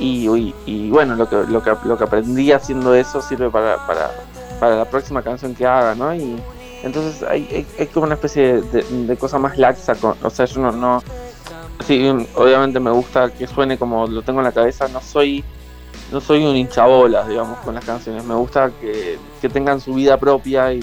y, 0.00 0.28
y- 0.66 0.90
bueno, 0.90 1.14
lo 1.14 1.28
que, 1.28 1.36
lo, 1.48 1.62
que, 1.62 1.72
lo 1.84 1.96
que 1.96 2.04
aprendí 2.04 2.50
haciendo 2.52 2.94
eso 2.94 3.22
sirve 3.22 3.48
para, 3.50 3.86
para, 3.86 4.10
para 4.58 4.76
la 4.76 4.84
próxima 4.86 5.22
canción 5.22 5.54
que 5.54 5.64
haga, 5.66 5.94
¿no? 5.94 6.12
Y 6.14 6.36
entonces 6.82 7.22
hay, 7.22 7.46
hay, 7.52 7.66
hay 7.78 7.86
como 7.86 8.06
una 8.06 8.16
especie 8.16 8.60
de, 8.60 8.82
de 8.82 9.16
cosa 9.16 9.38
más 9.38 9.56
laxa, 9.56 9.94
con- 9.94 10.16
o 10.22 10.30
sea, 10.30 10.46
yo 10.46 10.60
no, 10.60 10.72
no... 10.72 11.02
Sí, 11.80 12.08
obviamente 12.34 12.80
me 12.80 12.90
gusta 12.90 13.30
que 13.30 13.46
suene 13.46 13.76
como 13.78 14.06
lo 14.06 14.22
tengo 14.22 14.40
en 14.40 14.44
la 14.44 14.52
cabeza, 14.52 14.88
no 14.88 15.00
soy 15.00 15.44
no 16.12 16.20
soy 16.20 16.44
un 16.44 16.56
hinchabolas, 16.56 17.28
digamos, 17.28 17.58
con 17.60 17.74
las 17.74 17.84
canciones, 17.84 18.24
me 18.24 18.34
gusta 18.34 18.70
que, 18.80 19.18
que 19.40 19.48
tengan 19.48 19.80
su 19.80 19.94
vida 19.94 20.18
propia 20.18 20.72
y, 20.72 20.80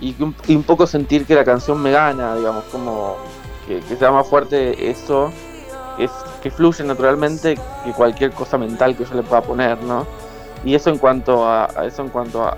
y, 0.00 0.14
un, 0.22 0.62
poco 0.62 0.86
sentir 0.86 1.26
que 1.26 1.34
la 1.34 1.44
canción 1.44 1.80
me 1.82 1.90
gana, 1.90 2.34
digamos, 2.36 2.64
como 2.64 3.16
que, 3.66 3.80
que 3.80 3.96
sea 3.96 4.10
más 4.10 4.26
fuerte 4.28 4.90
eso 4.90 5.32
es, 5.98 6.10
que 6.42 6.50
fluye 6.50 6.84
naturalmente 6.84 7.56
que 7.84 7.92
cualquier 7.92 8.32
cosa 8.32 8.58
mental 8.58 8.96
que 8.96 9.04
yo 9.04 9.14
le 9.14 9.22
pueda 9.22 9.42
poner, 9.42 9.82
¿no? 9.82 10.06
Y 10.64 10.74
eso 10.74 10.88
en 10.88 10.98
cuanto 10.98 11.46
a, 11.46 11.68
eso 11.84 12.02
en 12.02 12.08
cuanto 12.08 12.42
a, 12.42 12.56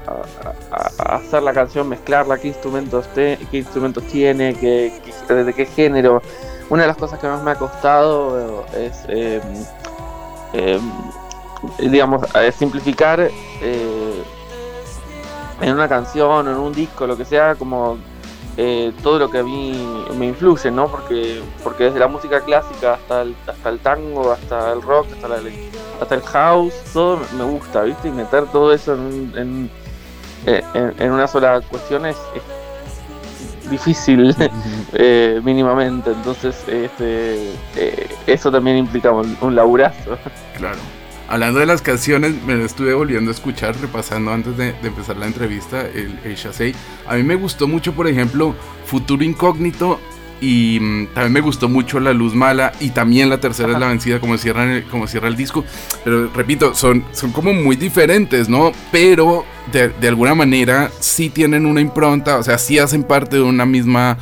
hacer 0.99 1.43
la 1.43 1.53
canción, 1.53 1.89
mezclarla, 1.89 2.39
qué 2.39 2.49
instrumentos 2.49 3.07
te- 3.09 3.39
qué 3.51 3.59
instrumentos 3.59 4.05
tiene, 4.05 4.55
qué- 4.55 4.93
de 5.29 5.53
qué 5.53 5.67
género. 5.67 6.23
Una 6.69 6.83
de 6.83 6.89
las 6.89 6.97
cosas 6.97 7.19
que 7.19 7.29
más 7.29 7.43
me 7.43 7.53
ha 7.53 7.55
costado 7.55 8.67
eh, 8.73 8.87
es 8.87 9.05
eh, 9.09 9.41
eh, 10.53 10.81
digamos 11.79 12.23
eh, 12.35 12.53
simplificar 12.53 13.21
eh, 13.21 14.23
en 15.61 15.73
una 15.73 15.89
canción 15.89 16.49
en 16.49 16.57
un 16.57 16.73
disco, 16.73 17.07
lo 17.07 17.17
que 17.17 17.25
sea, 17.25 17.55
como 17.55 17.99
todo 19.03 19.19
lo 19.19 19.31
que 19.31 19.41
a 19.41 19.43
mí 19.43 20.07
me 20.19 20.29
influye, 20.29 20.71
¿no? 20.71 20.89
Porque, 20.89 21.43
porque 21.63 21.85
desde 21.85 21.99
la 21.99 22.09
música 22.09 22.41
clásica 22.41 22.95
hasta 22.95 23.21
el, 23.21 23.37
hasta 23.47 23.69
el 23.69 23.79
tango, 23.81 24.33
hasta 24.33 24.73
el 24.73 24.81
rock, 24.81 25.09
hasta, 25.13 25.29
la, 25.29 25.37
hasta 26.01 26.15
el 26.15 26.23
house, 26.23 26.73
todo 26.95 27.21
me 27.37 27.45
gusta, 27.45 27.83
¿viste? 27.83 28.09
Y 28.09 28.13
meter 28.13 28.47
todo 28.47 28.73
eso 28.73 28.95
en, 28.95 29.71
en, 30.47 30.95
en, 30.99 31.13
una 31.13 31.29
sola 31.29 31.61
cuestión 31.69 32.07
es, 32.07 32.17
difícil 33.71 34.35
eh, 34.93 35.41
mínimamente, 35.43 36.11
entonces 36.11 36.57
este, 36.69 37.53
eh, 37.77 38.09
eso 38.27 38.51
también 38.51 38.77
implica 38.77 39.11
un, 39.11 39.37
un 39.41 39.55
laburazo. 39.55 40.19
Claro. 40.57 40.79
Hablando 41.29 41.59
de 41.59 41.67
las 41.67 41.83
canciones, 41.83 42.41
me 42.45 42.65
estuve 42.65 42.95
volviendo 42.95 43.33
a 43.33 43.35
escuchar, 43.35 43.77
repasando 43.81 44.31
antes 44.33 44.57
de, 44.57 44.75
empezar 44.85 45.17
la 45.17 45.27
entrevista, 45.27 45.81
el, 45.81 46.17
el 46.23 46.75
A 47.05 47.17
mí 47.17 47.25
me 47.25 47.35
gustó 47.35 47.67
mucho, 47.67 47.93
por 47.95 48.07
ejemplo, 48.07 48.55
Futuro 48.85 49.25
Incógnito 49.25 49.99
y 50.41 50.79
mm, 50.81 51.07
también 51.15 51.33
me 51.33 51.41
gustó 51.41 51.69
mucho 51.69 52.01
La 52.01 52.13
Luz 52.13 52.35
Mala 52.35 52.73
y 52.81 52.91
también 52.91 53.29
La 53.29 53.39
Tercera 53.39 53.73
es 53.73 53.79
la 53.79 53.89
Vencida, 53.89 54.21
como, 54.21 54.39
cierran 54.39 54.83
como 54.91 55.07
cierra 55.07 55.29
el 55.29 55.37
disco. 55.37 55.65
Pero 56.05 56.31
repito, 56.33 56.75
son, 56.75 57.05
son 57.13 57.33
como 57.33 57.53
muy 57.53 57.77
diferentes, 57.77 58.49
¿no? 58.49 58.73
Pero 58.93 59.45
de, 59.73 59.89
de 59.89 60.09
alguna 60.09 60.35
manera 60.35 60.91
sí 61.01 61.31
tienen 61.31 61.67
una 61.67 61.81
impronta, 61.81 62.39
o 62.39 62.43
sea, 62.43 62.59
sí 62.59 62.79
hacen 62.79 63.03
parte 63.05 63.37
de 63.37 63.43
una 63.43 63.67
misma 63.67 64.19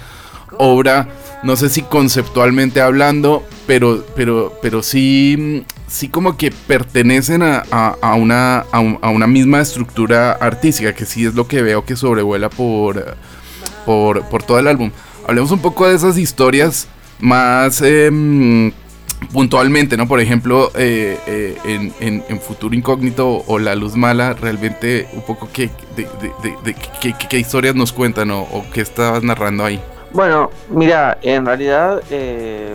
obra 0.59 1.09
no 1.45 1.57
sé 1.57 1.69
si 1.69 1.83
conceptualmente 1.83 2.81
hablando, 2.81 3.45
pero, 3.67 4.03
pero, 4.17 4.59
pero 4.63 4.83
sí, 4.83 5.63
sí 5.87 6.09
como 6.09 6.39
que 6.39 6.51
pertenecen 6.51 7.43
a, 7.43 8.15
una, 8.17 8.61
a, 8.73 8.81
una 8.81 9.27
misma 9.27 9.61
estructura 9.61 10.33
artística, 10.33 10.95
que 10.95 11.05
sí 11.05 11.27
es 11.27 11.35
lo 11.35 11.47
que 11.47 11.61
veo 11.61 11.85
que 11.85 11.97
sobrevuela 11.97 12.49
por, 12.49 13.15
por, 13.85 14.43
todo 14.43 14.59
el 14.59 14.69
álbum. 14.69 14.91
Hablemos 15.27 15.51
un 15.51 15.61
poco 15.61 15.89
de 15.89 15.95
esas 15.95 16.19
historias 16.19 16.87
más 17.19 17.81
em, 17.83 18.73
puntualmente, 19.33 19.97
¿no? 19.97 20.07
Por 20.07 20.21
ejemplo, 20.21 20.71
eh, 20.75 21.19
eh, 21.27 21.93
en, 22.01 22.41
Futuro 22.41 22.75
Incógnito 22.75 23.43
o 23.47 23.59
La 23.59 23.75
Luz 23.75 23.97
Mala, 23.97 24.35
realmente 24.35 25.09
un 25.13 25.23
poco 25.23 25.49
qué, 25.53 25.71
de, 25.97 26.77
qué, 27.29 27.39
historias 27.39 27.75
nos 27.75 27.93
cuentan 27.93 28.31
o, 28.31 28.47
qué 28.73 28.83
estabas 28.83 29.23
narrando 29.23 29.65
ahí. 29.65 29.81
Bueno, 30.13 30.51
mira, 30.69 31.19
en 31.23 31.47
realidad 31.47 32.03
eh, 32.11 32.75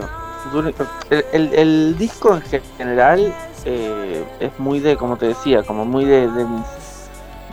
el, 1.31 1.97
disco 1.97 2.35
en 2.35 2.61
general 2.77 3.33
eh, 3.65 4.23
es 4.39 4.51
muy 4.59 4.79
de, 4.79 4.97
como 4.97 5.17
te 5.17 5.27
decía, 5.27 5.63
como 5.63 5.85
muy 5.85 6.05
de, 6.05 6.27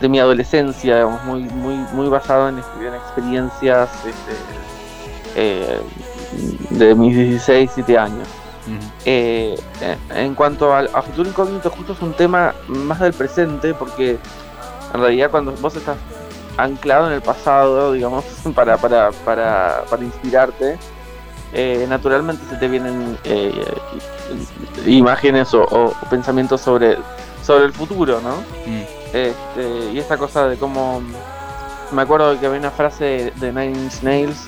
de, 0.01 0.09
mi 0.09 0.19
adolescencia, 0.19 1.05
muy, 1.25 1.43
muy, 1.43 1.75
muy 1.93 2.09
basado 2.09 2.49
en, 2.49 2.57
experiencias 2.59 3.89
este, 4.05 4.33
eh, 5.37 5.79
de 6.71 6.95
mis 6.95 7.15
16, 7.15 7.75
17 7.75 7.97
años. 7.97 8.27
en 9.05 10.35
cuanto 10.35 10.73
a, 10.73 10.79
a, 10.79 11.01
Futuro 11.01 11.29
Incógnito, 11.29 11.69
justo 11.69 11.93
es 11.93 12.01
un 12.01 12.13
tema 12.13 12.53
más 12.67 12.99
del 12.99 13.13
presente, 13.13 13.73
porque 13.73 14.17
en 14.93 14.99
realidad 14.99 15.31
cuando 15.31 15.53
vos 15.53 15.75
estás 15.75 15.97
anclado 16.57 17.07
en 17.07 17.13
el 17.13 17.21
pasado, 17.21 17.93
digamos, 17.93 18.25
para, 18.55 18.77
para, 18.77 19.11
para, 19.11 19.83
para 19.89 20.03
inspirarte, 20.03 20.77
eh, 21.53 21.85
naturalmente 21.87 22.43
se 22.49 22.57
te 22.57 22.67
vienen 22.67 23.17
eh, 23.23 23.53
imágenes 24.85 25.53
o, 25.53 25.93
pensamientos 26.09 26.61
sobre, 26.61 26.97
sobre 27.43 27.65
el 27.65 27.73
futuro, 27.73 28.19
¿no? 28.21 28.37
Mm. 28.65 28.83
Este, 29.13 29.91
y 29.93 29.99
esta 29.99 30.17
cosa 30.17 30.47
de 30.47 30.57
cómo... 30.57 31.01
Me 31.91 32.01
acuerdo 32.01 32.37
que 32.37 32.45
había 32.45 32.59
una 32.59 32.71
frase 32.71 33.31
de 33.37 33.53
Nine 33.53 33.79
Inch 33.79 34.01
Nails, 34.01 34.47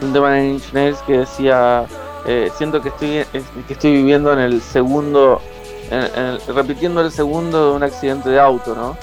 un 0.00 0.12
tema 0.12 0.32
de 0.32 0.40
Nine 0.42 0.54
Inch 0.54 0.72
Nails 0.72 0.98
que 1.02 1.18
decía, 1.18 1.86
eh, 2.26 2.50
siento 2.56 2.80
que 2.82 2.88
estoy, 2.88 3.24
que 3.66 3.72
estoy 3.72 3.92
viviendo 3.92 4.32
en 4.32 4.38
el 4.38 4.60
segundo, 4.62 5.40
repitiendo 6.48 7.00
el 7.00 7.12
segundo 7.12 7.70
de 7.70 7.76
un 7.76 7.82
accidente 7.82 8.28
de 8.30 8.40
auto, 8.40 8.74
¿no? 8.74 8.96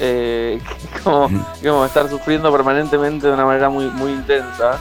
eh, 0.00 0.60
como, 1.04 1.28
como, 1.62 1.84
estar 1.84 2.08
sufriendo 2.08 2.50
permanentemente 2.50 3.26
de 3.26 3.32
una 3.32 3.44
manera 3.44 3.68
muy, 3.68 3.86
muy 3.90 4.12
intensa. 4.12 4.78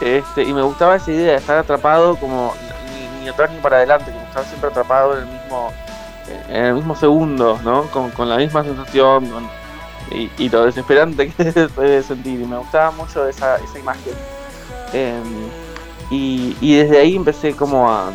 Este, 0.00 0.42
y 0.44 0.52
me 0.52 0.62
gustaba 0.62 0.96
esa 0.96 1.10
idea 1.12 1.32
de 1.32 1.36
estar 1.36 1.58
atrapado 1.58 2.16
como 2.16 2.54
ni, 3.20 3.28
atrás 3.28 3.50
ni 3.52 3.58
para 3.58 3.76
adelante, 3.76 4.10
como 4.10 4.24
estar 4.24 4.44
siempre 4.46 4.70
atrapado 4.70 5.12
en 5.12 5.20
el 5.20 5.26
mismo, 5.26 5.72
en 6.48 6.64
el 6.64 6.74
mismo 6.74 6.96
segundo, 6.96 7.60
¿no? 7.62 7.82
Con, 7.90 8.10
con 8.10 8.28
la 8.28 8.38
misma 8.38 8.64
sensación 8.64 9.28
y, 10.10 10.48
lo 10.48 10.64
desesperante 10.64 11.28
que 11.36 11.52
se 11.52 11.68
puede 11.68 12.02
sentir. 12.02 12.40
Y 12.40 12.46
me 12.46 12.56
gustaba 12.56 12.90
mucho 12.92 13.28
esa, 13.28 13.56
esa 13.56 13.78
imagen. 13.78 14.14
Em, 14.92 15.48
y, 16.10 16.56
y 16.60 16.76
desde 16.76 16.98
ahí 16.98 17.16
empecé 17.16 17.54
como 17.54 17.88
a 17.88 18.12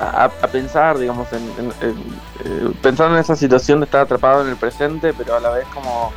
a, 0.00 0.28
pensar, 0.48 0.98
digamos, 0.98 1.26
en, 1.32 1.70
eh, 1.80 2.70
pensando 2.82 3.14
en 3.14 3.20
esa 3.20 3.36
situación 3.36 3.80
de 3.80 3.84
estar 3.84 4.02
atrapado 4.02 4.42
en 4.42 4.48
el 4.48 4.56
presente, 4.56 5.14
pero 5.16 5.36
a 5.36 5.40
la 5.40 5.50
vez 5.50 5.66
como, 5.72 6.12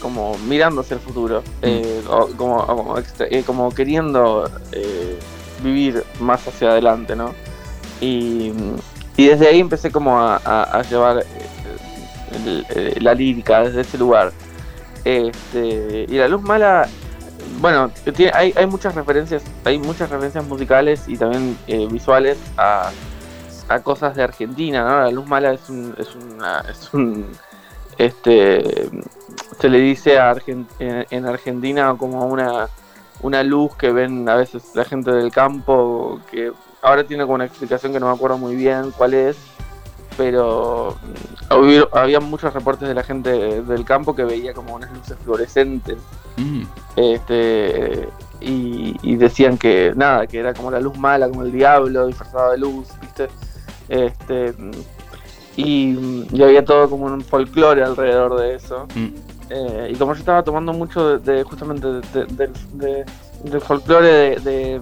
como 0.00 0.36
mirando 0.46 0.80
hacia 0.80 0.94
el 0.94 1.00
futuro, 1.00 1.40
mm. 1.40 1.62
eh, 1.62 2.02
como, 2.36 2.66
como, 2.66 2.94
eh, 2.98 3.42
como, 3.44 3.70
queriendo 3.74 4.50
vivir 5.62 6.04
más 6.20 6.46
hacia 6.46 6.70
adelante, 6.70 7.16
¿no? 7.16 7.34
Y, 8.00 8.52
y 9.16 9.26
desde 9.26 9.48
ahí 9.48 9.60
empecé 9.60 9.90
como 9.90 10.18
a, 10.18 10.82
llevar 10.88 11.24
la 13.00 13.14
lírica 13.14 13.64
desde 13.64 13.82
ese 13.82 13.98
lugar. 13.98 14.32
Este, 15.04 16.06
y 16.08 16.16
la 16.16 16.26
luz 16.26 16.42
mala 16.42 16.88
bueno, 17.60 17.90
hay, 18.34 18.52
hay 18.56 18.66
muchas 18.66 18.94
referencias, 18.94 19.42
hay 19.64 19.78
muchas 19.78 20.10
referencias 20.10 20.46
musicales 20.46 21.08
y 21.08 21.16
también 21.16 21.56
eh, 21.66 21.86
visuales 21.90 22.38
a, 22.56 22.90
a, 23.68 23.80
cosas 23.80 24.14
de 24.14 24.22
Argentina, 24.22 24.84
¿no? 24.84 25.00
La 25.02 25.10
luz 25.10 25.26
mala 25.26 25.52
es 25.52 25.68
un, 25.68 25.94
es 25.98 26.94
un, 26.94 27.26
este, 27.98 28.90
se 29.60 29.68
le 29.68 29.78
dice 29.78 30.18
a 30.18 30.34
en, 30.78 31.26
Argentina 31.26 31.94
como 31.98 32.26
una, 32.26 32.68
una 33.22 33.42
luz 33.42 33.74
que 33.76 33.90
ven 33.90 34.28
a 34.28 34.36
veces 34.36 34.72
la 34.74 34.84
gente 34.84 35.10
del 35.10 35.32
campo, 35.32 36.20
que 36.30 36.52
ahora 36.82 37.04
tiene 37.04 37.24
como 37.24 37.36
una 37.36 37.46
explicación 37.46 37.92
que 37.92 38.00
no 38.00 38.06
me 38.06 38.14
acuerdo 38.14 38.38
muy 38.38 38.54
bien 38.54 38.92
cuál 38.96 39.14
es, 39.14 39.36
pero 40.16 40.96
había 41.92 42.20
muchos 42.20 42.52
reportes 42.52 42.88
de 42.88 42.94
la 42.94 43.02
gente 43.02 43.62
del 43.62 43.84
campo 43.84 44.14
que 44.14 44.24
veía 44.24 44.54
como 44.54 44.74
unas 44.74 44.92
luces 44.92 45.16
fluorescentes 45.22 45.98
mm. 46.36 46.62
este 46.96 48.08
y, 48.40 49.16
decían 49.16 49.56
que 49.56 49.92
nada 49.96 50.26
que 50.26 50.38
era 50.38 50.52
como 50.54 50.70
la 50.70 50.80
luz 50.80 50.96
mala 50.98 51.28
como 51.28 51.42
el 51.42 51.52
diablo 51.52 52.06
disfrazado 52.06 52.52
de 52.52 52.58
luz 52.58 52.88
viste 53.00 53.28
este 53.88 54.54
y, 55.56 55.96
había 56.42 56.64
todo 56.64 56.88
como 56.90 57.06
un 57.06 57.22
folclore 57.22 57.82
alrededor 57.82 58.38
de 58.38 58.54
eso 58.54 58.86
mm. 58.94 59.06
eh, 59.50 59.90
y 59.92 59.96
como 59.96 60.14
yo 60.14 60.20
estaba 60.20 60.42
tomando 60.42 60.72
mucho 60.72 61.18
de, 61.18 61.42
justamente 61.44 61.86
del 62.34 63.60
folclore 63.60 64.38
de 64.40 64.80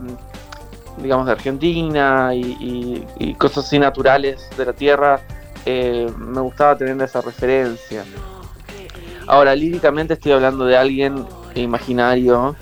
digamos, 0.98 1.26
de 1.26 1.32
Argentina 1.32 2.30
y, 2.34 3.34
cosas 3.38 3.66
así 3.66 3.78
naturales 3.78 4.48
de 4.56 4.64
la 4.64 4.72
tierra, 4.72 5.20
eh, 5.66 6.10
me 6.18 6.40
gustaba 6.40 6.76
tener 6.76 7.00
esa 7.02 7.20
referencia. 7.20 8.04
Ahora, 9.26 9.54
líricamente 9.54 10.14
estoy 10.14 10.32
hablando 10.32 10.66
de 10.66 10.76
alguien 10.76 11.26
imaginario, 11.54 12.56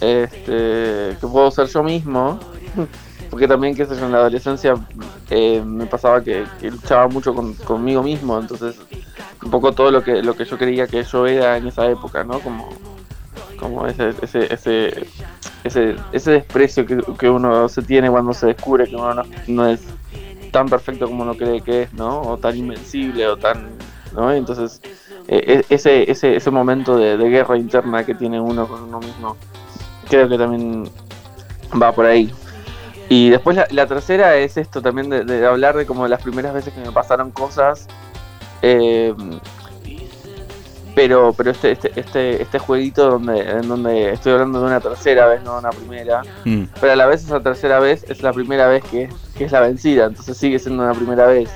este, 0.00 1.16
que 1.20 1.26
puedo 1.30 1.50
ser 1.50 1.66
yo 1.66 1.82
mismo, 1.82 2.38
porque 3.30 3.46
también, 3.46 3.74
qué 3.74 3.86
sé 3.86 3.96
yo, 3.96 4.06
en 4.06 4.12
la 4.12 4.18
adolescencia 4.18 4.74
eh, 5.30 5.62
me 5.64 5.86
pasaba 5.86 6.22
que, 6.22 6.44
luchaba 6.62 7.08
mucho 7.08 7.34
conmigo 7.64 8.02
mismo, 8.02 8.38
entonces 8.38 8.76
un 9.42 9.50
poco 9.50 9.72
todo 9.72 9.90
lo 9.90 10.02
que, 10.02 10.22
lo 10.22 10.34
que 10.34 10.44
yo 10.44 10.58
creía 10.58 10.86
que 10.86 11.02
yo 11.04 11.26
era 11.26 11.56
en 11.56 11.68
esa 11.68 11.86
época, 11.86 12.24
¿no? 12.24 12.40
Como, 12.40 12.68
como 13.58 13.86
ese, 13.86 14.14
ese, 14.22 14.52
ese 14.52 15.06
ese, 15.64 15.96
ese 16.12 16.30
desprecio 16.32 16.86
que, 16.86 17.28
uno 17.28 17.68
se 17.68 17.82
tiene 17.82 18.10
cuando 18.10 18.32
se 18.32 18.46
descubre 18.46 18.86
que 18.86 18.96
uno 18.96 19.22
no, 19.46 19.66
es 19.68 19.80
tan 20.52 20.68
perfecto 20.68 21.06
como 21.06 21.22
uno 21.22 21.34
cree 21.34 21.60
que 21.60 21.82
es, 21.82 21.92
¿no? 21.92 22.20
O 22.22 22.38
tan 22.38 22.56
invencible 22.56 23.26
o 23.26 23.36
tan, 23.36 23.68
¿no? 24.14 24.32
Entonces, 24.32 24.80
e, 25.26 25.36
e, 25.36 25.74
ese, 25.74 26.10
ese, 26.10 26.36
ese 26.36 26.50
momento 26.50 26.96
de, 26.96 27.16
guerra 27.28 27.56
interna 27.56 28.04
que 28.04 28.14
tiene 28.14 28.40
uno 28.40 28.66
con 28.66 28.84
uno 28.84 29.00
mismo, 29.00 29.36
creo 30.08 30.28
que 30.28 30.38
también 30.38 30.90
va 31.80 31.92
por 31.92 32.06
ahí. 32.06 32.32
Y 33.10 33.30
después 33.30 33.58
la, 33.70 33.86
tercera 33.86 34.36
es 34.36 34.56
esto 34.56 34.82
también 34.82 35.08
de, 35.08 35.46
hablar 35.46 35.76
de 35.76 35.86
como 35.86 36.06
las 36.08 36.22
primeras 36.22 36.52
veces 36.52 36.74
que 36.74 36.80
me 36.80 36.92
pasaron 36.92 37.30
cosas. 37.30 37.86
Eh, 38.60 39.14
pero 40.98 41.32
pero 41.32 41.52
este 41.52 41.70
este 41.70 41.92
este, 41.94 42.42
este 42.42 42.58
jueguito 42.58 43.08
donde 43.08 43.48
en 43.48 43.68
donde 43.68 44.14
estoy 44.14 44.32
hablando 44.32 44.58
de 44.58 44.66
una 44.66 44.80
tercera 44.80 45.28
vez 45.28 45.40
no 45.44 45.56
una 45.56 45.70
primera 45.70 46.22
mm. 46.44 46.64
pero 46.80 46.92
a 46.92 46.96
la 46.96 47.06
vez 47.06 47.22
esa 47.22 47.38
tercera 47.38 47.78
vez 47.78 48.04
es 48.08 48.20
la 48.20 48.32
primera 48.32 48.66
vez 48.66 48.82
que, 48.82 49.08
es 49.38 49.52
la 49.52 49.60
vencida 49.60 50.06
entonces 50.06 50.36
sigue 50.36 50.58
siendo 50.58 50.82
una 50.82 50.94
primera 50.94 51.26
vez 51.26 51.48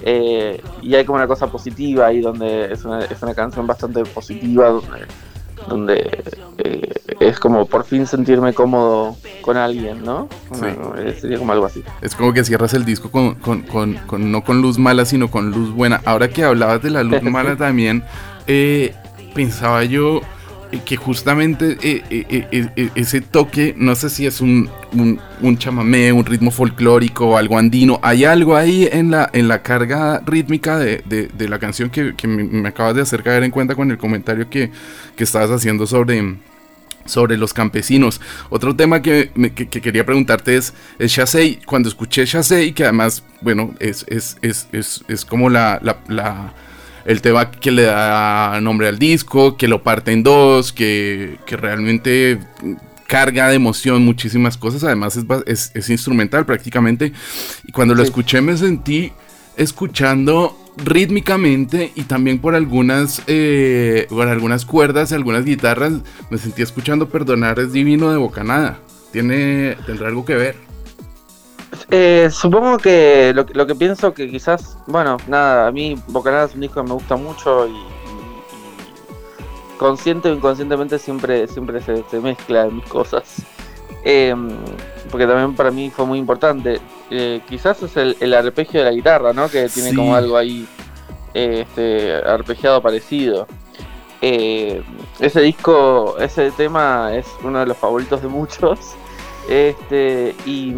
Eh, 0.00 0.62
y 0.80 0.94
hay 0.94 1.04
como 1.04 1.16
una 1.16 1.26
cosa 1.26 1.48
positiva 1.48 2.06
ahí 2.06 2.22
donde 2.22 2.72
es 2.72 2.86
una, 2.86 3.00
es 3.00 3.20
una 3.20 3.34
canción 3.34 3.66
bastante 3.66 4.02
positiva, 4.02 4.70
donde, 4.70 5.06
donde 5.68 6.24
eh, 6.56 6.90
es 7.20 7.38
como 7.38 7.66
por 7.66 7.84
fin 7.84 8.06
sentirme 8.06 8.54
cómodo 8.54 9.14
con 9.42 9.58
alguien, 9.58 10.02
¿no? 10.02 10.26
Eh, 10.96 11.14
sería 11.20 11.36
como 11.36 11.52
algo 11.52 11.66
así. 11.66 11.82
Es 12.00 12.14
como 12.14 12.32
que 12.32 12.44
cierras 12.44 12.72
el 12.72 12.86
disco 12.86 13.10
con, 13.10 13.34
con, 13.34 13.60
con, 13.64 13.96
con, 14.06 14.32
no 14.32 14.42
con 14.42 14.62
luz 14.62 14.78
mala, 14.78 15.04
sino 15.04 15.30
con 15.30 15.50
luz 15.50 15.70
buena. 15.70 16.00
Ahora 16.06 16.30
que 16.30 16.44
hablabas 16.44 16.82
de 16.82 16.88
la 16.88 17.02
luz 17.02 17.22
mala 17.30 17.56
también, 17.56 18.04
pensaba 19.34 19.84
yo 19.84 20.22
que 20.84 20.96
justamente 20.96 21.78
eh, 21.82 22.02
eh, 22.10 22.68
eh, 22.76 22.90
ese 22.94 23.20
toque, 23.20 23.74
no 23.76 23.94
sé 23.94 24.10
si 24.10 24.26
es 24.26 24.40
un, 24.40 24.68
un, 25.40 25.58
chamamé, 25.58 26.12
un 26.12 26.26
ritmo 26.26 26.50
folclórico 26.50 27.38
algo 27.38 27.58
andino, 27.58 27.98
hay 28.02 28.24
algo 28.24 28.54
ahí 28.54 28.88
en 28.90 29.10
la, 29.10 29.30
en 29.32 29.48
la 29.48 29.62
carga 29.62 30.20
rítmica 30.26 30.78
de, 30.78 31.30
la 31.38 31.58
canción 31.58 31.88
que, 31.88 32.12
me 32.26 32.68
acabas 32.68 32.94
de 32.96 33.02
hacer 33.02 33.22
caer 33.22 33.44
en 33.44 33.50
cuenta 33.50 33.74
con 33.74 33.90
el 33.90 33.96
comentario 33.96 34.50
que, 34.50 34.70
que 35.16 35.24
estabas 35.24 35.50
haciendo 35.50 35.86
sobre, 35.86 36.36
sobre 37.06 37.38
los 37.38 37.54
campesinos. 37.54 38.20
Otro 38.50 38.76
tema 38.76 39.00
que, 39.00 39.30
que, 39.54 39.68
quería 39.68 40.04
preguntarte 40.04 40.56
es, 40.56 40.74
es 40.98 41.10
Shasei. 41.10 41.60
Cuando 41.64 41.88
escuché 41.88 42.26
Shasei, 42.26 42.72
que 42.72 42.84
además, 42.84 43.24
bueno, 43.40 43.74
es, 43.80 44.04
es, 44.08 44.36
es, 44.42 44.68
es, 45.08 45.24
como 45.24 45.48
la 45.48 45.80
el 47.08 47.22
tema 47.22 47.50
que 47.50 47.70
le 47.70 47.84
da 47.84 48.60
nombre 48.60 48.86
al 48.86 48.98
disco, 48.98 49.56
que 49.56 49.66
lo 49.66 49.82
parte 49.82 50.12
en 50.12 50.22
dos, 50.22 50.74
que, 50.74 51.38
realmente 51.46 52.38
carga 53.06 53.48
de 53.48 53.54
emoción 53.54 54.04
muchísimas 54.04 54.58
cosas, 54.58 54.84
además 54.84 55.18
es, 55.46 55.88
instrumental 55.88 56.44
prácticamente. 56.44 57.14
Y 57.64 57.72
cuando 57.72 57.94
lo 57.94 58.02
escuché 58.02 58.42
me 58.42 58.58
sentí 58.58 59.10
escuchando 59.56 60.54
rítmicamente 60.76 61.92
y 61.94 62.02
también 62.02 62.40
por 62.40 62.54
algunas, 62.54 63.22
eh, 63.26 64.06
por 64.10 64.28
algunas 64.28 64.66
cuerdas, 64.66 65.10
algunas 65.12 65.46
guitarras, 65.46 65.94
me 66.28 66.36
sentí 66.36 66.60
escuchando 66.60 67.08
Perdonar 67.08 67.58
es 67.58 67.72
Divino 67.72 68.10
de 68.10 68.18
Bocanada. 68.18 68.80
¿Tiene, 69.12 69.78
¿Tendrá 69.86 70.08
algo 70.08 70.26
que 70.26 70.34
ver? 70.34 70.67
Eh, 71.90 72.28
supongo 72.30 72.76
que 72.76 73.32
lo, 73.34 73.66
que 73.66 73.74
pienso 73.74 74.12
que 74.12 74.30
quizás, 74.30 74.76
bueno, 74.86 75.16
nada, 75.26 75.68
a 75.68 75.72
mí 75.72 75.96
Bocanada 76.08 76.44
es 76.44 76.54
un 76.54 76.60
disco 76.60 76.82
que 76.82 76.88
me 76.88 76.94
gusta 76.94 77.16
mucho 77.16 77.66
y, 77.66 77.74
consciente 79.78 80.28
o 80.28 80.34
inconscientemente 80.34 80.98
siempre, 80.98 81.46
siempre 81.46 81.80
se, 81.80 82.20
mezcla 82.20 82.66
en 82.66 82.76
mis 82.76 82.84
cosas. 82.86 83.42
Em, 84.04 84.50
porque 85.10 85.26
también 85.26 85.54
para 85.54 85.70
mí 85.70 85.90
fue 85.90 86.04
muy 86.04 86.18
importante. 86.18 86.80
Eh, 87.10 87.40
quizás 87.48 87.82
es 87.82 87.96
el, 87.96 88.34
arpegio 88.34 88.80
de 88.80 88.86
la 88.86 88.92
guitarra, 88.92 89.32
¿no? 89.32 89.48
Que 89.48 89.68
tiene 89.68 89.94
como 89.94 90.14
algo 90.14 90.36
ahí 90.36 90.68
este, 91.32 92.16
arpegiado 92.16 92.82
parecido. 92.82 93.46
Eh, 94.20 94.82
ese 95.20 95.40
disco, 95.40 96.16
ese 96.18 96.50
tema 96.50 97.14
es 97.14 97.26
uno 97.42 97.60
de 97.60 97.66
los 97.66 97.76
favoritos 97.76 98.20
de 98.20 98.28
muchos. 98.28 98.78
Este, 99.48 100.36
y 100.44 100.74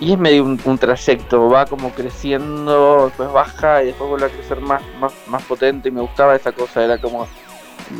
y 0.00 0.12
es 0.12 0.18
medio 0.18 0.44
un, 0.44 0.78
trayecto, 0.78 1.48
va 1.48 1.66
como 1.66 1.90
creciendo, 1.90 3.06
después 3.06 3.32
baja 3.32 3.82
y 3.82 3.86
después 3.86 4.08
vuelve 4.10 4.26
a 4.26 4.30
crecer 4.30 4.60
más, 4.60 4.82
más, 5.00 5.12
más 5.26 5.42
potente 5.42 5.88
y 5.88 5.92
me 5.92 6.00
gustaba 6.00 6.36
esa 6.36 6.52
cosa, 6.52 6.84
era 6.84 6.98
como, 6.98 7.26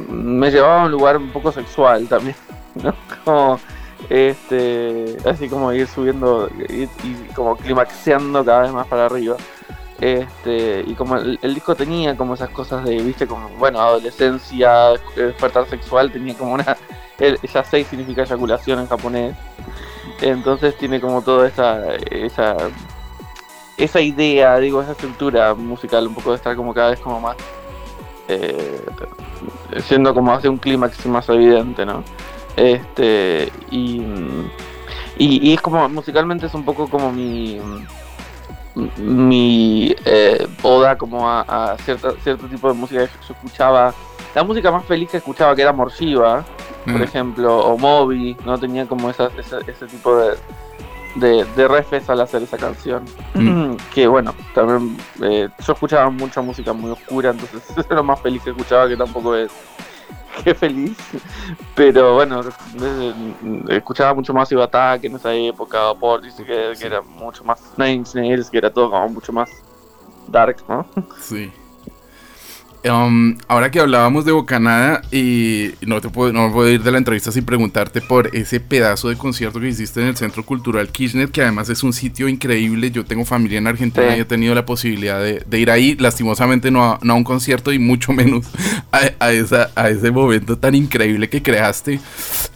me 0.09 0.51
llevaba 0.51 0.83
a 0.83 0.85
un 0.87 0.93
lugar 0.93 1.17
un 1.17 1.31
poco 1.31 1.53
sexual 1.53 2.07
también, 2.09 2.37
¿no? 2.83 2.95
Como, 3.25 3.61
este, 4.09 5.17
así 5.27 5.49
como 5.49 5.73
ir 5.73 5.87
subiendo 5.87 6.49
y, 6.69 6.87
como 7.35 7.57
climaxeando 7.57 8.45
cada 8.45 8.63
vez 8.63 8.73
más 8.73 8.87
para 8.87 9.07
arriba. 9.07 9.37
Este, 10.01 10.85
y 10.87 10.95
como 10.95 11.17
el, 11.17 11.55
disco 11.55 11.75
tenía 11.75 12.17
como 12.17 12.35
esas 12.35 12.51
cosas 12.51 12.85
de, 12.85 13.03
viste, 13.03 13.27
como, 13.27 13.49
bueno, 13.59 13.81
adolescencia, 13.81 14.91
despertar 15.17 15.69
sexual, 15.69 16.13
tenía 16.13 16.35
como 16.35 16.55
una, 16.55 16.77
el, 17.19 17.39
seis 17.69 17.87
significa 17.89 18.23
eyaculación 18.23 18.79
en 18.79 18.87
japonés. 18.87 19.37
Entonces 20.21 20.77
tiene 20.77 21.01
como 21.01 21.23
toda 21.23 21.49
esa, 21.49 21.95
esa, 21.97 22.57
esa 23.77 24.01
idea, 24.01 24.59
digo, 24.59 24.83
esa 24.83 24.93
estructura 24.93 25.55
musical, 25.55 26.07
un 26.07 26.15
poco 26.15 26.31
de 26.31 26.37
estar 26.37 26.57
como 26.57 26.75
cada 26.75 26.91
vez 26.91 27.01
como 27.01 27.21
más, 27.21 27.37
eh, 28.29 28.85
siendo 29.85 30.13
como 30.15 30.33
hace 30.33 30.49
un 30.49 30.59
clímax 30.59 31.07
más 31.07 31.29
evidente, 31.29 31.87
¿no? 31.87 32.03
Este, 32.57 33.53
y, 33.71 34.03
y, 35.17 35.53
es 35.53 35.61
como, 35.61 35.89
musicalmente 35.89 36.47
es 36.47 36.55
un 36.55 36.65
poco 36.65 36.89
como 36.89 37.13
mi, 37.13 37.61
mi 38.75 39.95
eh, 40.05 40.47
oda 40.63 40.97
como 40.97 41.29
a, 41.29 41.77
cierto 41.85 42.47
tipo 42.49 42.69
de 42.69 42.75
música 42.75 43.07
que 43.07 43.27
yo 43.27 43.35
escuchaba. 43.35 43.95
La 44.35 44.45
música 44.45 44.71
más 44.71 44.85
feliz 44.85 45.11
que 45.11 45.17
escuchaba, 45.17 45.57
que 45.57 45.63
era 45.63 45.73
Morsiva, 45.73 46.45
por 46.85 47.01
mm. 47.01 47.03
ejemplo, 47.03 47.59
o 47.59 47.79
Moby, 47.79 48.37
¿no? 48.45 48.59
Tenía 48.59 48.87
como 48.87 49.11
ese, 49.11 49.29
tipo 49.91 50.17
de, 50.17 50.37
de, 51.17 51.45
de, 51.57 51.69
refes 51.69 52.09
al 52.11 52.21
hacer 52.21 52.43
esa 52.43 52.57
canción. 52.57 53.05
Mm. 53.35 53.77
que 53.95 54.07
bueno, 54.07 54.35
también 54.55 54.97
eh, 55.23 55.49
yo 55.67 55.73
escuchaba 55.73 56.11
mucha 56.11 56.41
música 56.41 56.73
muy 56.73 56.91
oscura, 56.91 57.31
entonces 57.31 57.63
eso 57.71 57.81
es 57.81 57.91
lo 57.91 58.05
más 58.05 58.21
feliz 58.21 58.43
que 58.43 58.51
escuchaba, 58.51 58.89
que 58.89 58.97
tampoco 58.97 59.35
es 59.35 59.51
que 60.45 60.55
feliz. 60.55 60.97
Pero 61.75 62.15
bueno, 62.15 62.41
eh, 62.81 63.15
escuchaba 63.69 64.15
mucho 64.15 64.33
más 64.35 64.51
Ibatá 64.53 64.99
que 64.99 65.07
en 65.07 65.17
esa 65.17 65.35
época, 65.35 65.93
dice 66.23 66.45
que, 66.45 66.75
que 66.79 66.87
era 66.87 67.01
mucho 67.03 67.45
más 67.45 67.61
Nine 67.77 68.05
Nails, 68.15 68.51
que 68.51 68.59
era 68.59 68.73
todo 68.73 68.91
como 68.91 69.09
mucho 69.09 69.33
más 69.33 69.51
dark, 70.29 70.57
¿no? 70.69 70.87
Sí. 71.21 71.53
Um, 72.85 73.37
ahora 73.49 73.73
que 73.73 73.81
hablábamos 73.81 74.25
de 74.25 74.31
Bocanada, 74.31 75.03
y 75.11 75.71
no 75.85 76.01
te 76.01 76.09
puedo, 76.11 76.33
no 76.33 76.53
puedo 76.53 76.71
ir 76.71 76.83
de 76.83 76.93
la 76.93 76.99
entrevista 76.99 77.33
sin 77.33 77.45
preguntarte 77.45 78.01
por 78.01 78.35
ese 78.37 78.61
pedazo 78.61 79.09
de 79.09 79.17
concierto 79.17 79.59
que 79.59 79.69
hiciste 79.69 80.01
en 80.01 80.09
el 80.09 80.17
Centro 80.17 80.45
Cultural 80.45 80.89
Kirchner, 80.89 81.29
que 81.31 81.43
además 81.43 81.69
es 81.71 81.83
un 81.83 81.93
sitio 81.93 82.29
increíble. 82.29 82.93
Yo 82.93 83.05
tengo 83.05 83.25
familia 83.25 83.59
en 83.59 83.67
Argentina 83.67 84.17
y 84.17 84.21
he 84.21 84.25
tenido 84.25 84.55
la 84.55 84.65
posibilidad 84.65 85.21
de, 85.21 85.59
ir 85.59 85.71
ahí, 85.73 85.97
lastimosamente 85.97 86.71
no 86.71 86.85
a, 86.85 86.99
no 87.03 87.15
a, 87.15 87.17
un 87.17 87.25
concierto 87.25 87.73
y 87.73 87.81
mucho 87.81 88.13
menos 88.13 88.47
a, 88.93 89.33
esa, 89.33 89.71
a 89.75 89.91
ese 89.91 90.13
momento 90.13 90.57
tan 90.57 90.77
increíble 90.77 91.29
que 91.29 91.43
creaste. 91.43 92.01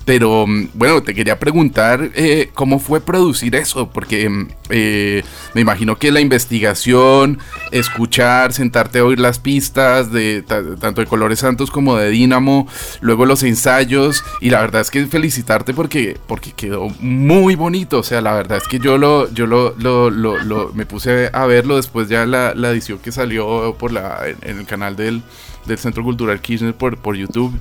Pero 0.05 0.45
um, 0.45 0.69
bueno, 0.75 1.03
te 1.03 1.15
quería 1.15 1.39
preguntar 1.39 2.11
eh, 2.15 2.51
cómo 2.55 2.79
fue 2.79 3.01
producir 3.01 3.55
eso, 3.55 3.91
porque 3.91 4.27
um, 4.27 4.49
eh, 4.69 5.23
me 5.55 5.61
imagino 5.61 5.97
que 5.97 6.11
la 6.11 6.21
investigación, 6.21 7.39
escuchar, 7.71 8.53
sentarte 8.53 8.99
a 8.99 9.05
oír 9.05 9.21
las 9.21 9.39
pistas, 9.39 10.12
de 10.13 10.43
tanto 10.43 11.01
de 11.01 11.07
Colores 11.07 11.41
Santos 11.41 11.71
como 11.71 11.97
de 11.97 12.11
Dínamo, 12.11 12.69
luego 13.01 13.27
los 13.27 13.43
ensayos 13.43 14.25
y 14.41 14.51
la 14.51 14.61
verdad 14.61 14.81
es 14.83 14.91
que 14.91 15.07
felicitarte 15.07 15.75
porque 15.75 16.17
porque 16.27 16.53
quedó 16.53 16.89
muy 17.01 17.55
bonito, 17.55 17.99
o 17.99 18.03
sea, 18.03 18.21
la 18.21 18.35
verdad 18.35 18.59
es 18.59 18.69
que 18.69 18.79
yo 18.79 18.99
lo 18.99 19.33
yo 19.33 19.47
lo, 19.47 19.75
lo, 19.79 20.73
me 20.75 20.87
puse 20.87 21.31
a 21.33 21.47
verlo 21.47 21.77
después 21.77 22.09
ya 22.09 22.27
la, 22.27 22.55
la 22.55 22.71
edición 22.71 22.99
que 22.99 23.13
salió 23.13 23.75
por 23.79 23.93
la 23.93 24.21
en, 24.43 24.59
el 24.59 24.67
canal 24.67 24.97
del, 24.97 25.23
del 25.67 25.79
Centro 25.79 26.03
Cultural 26.03 26.41
Kirchner 26.41 26.75
por, 26.75 26.99
por 26.99 27.17
YouTube 27.17 27.53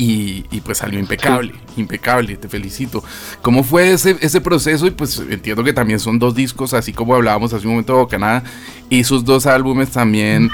y, 0.00 0.60
pues 0.60 0.78
salió 0.78 0.98
impecable, 1.00 1.54
impecable, 1.76 2.36
te 2.36 2.48
felicito. 2.48 3.02
¿Cómo 3.42 3.64
fue 3.64 3.92
ese, 3.92 4.16
ese 4.20 4.40
proceso? 4.40 4.86
Y 4.86 4.92
pues 4.92 5.18
entiendo 5.28 5.64
que 5.64 5.72
también 5.72 5.98
son 5.98 6.20
dos 6.20 6.34
discos, 6.34 6.72
así 6.72 6.92
como 6.92 7.16
hablábamos 7.16 7.52
hace 7.52 7.66
un 7.66 7.72
momento 7.72 7.94
de 7.94 7.98
Bocanada, 7.98 8.44
y 8.88 9.02
sus 9.02 9.24
dos 9.24 9.46
álbumes 9.46 9.90
también 9.90 10.50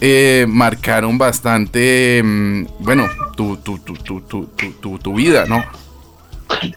eh, 0.00 0.46
marcaron 0.48 1.18
bastante, 1.18 2.22
mm, 2.24 2.66
bueno, 2.80 3.06
tu, 3.36 3.56
tu, 3.56 3.78
tu, 3.78 4.98
tu, 4.98 5.14
vida, 5.14 5.44
¿no? 5.46 5.64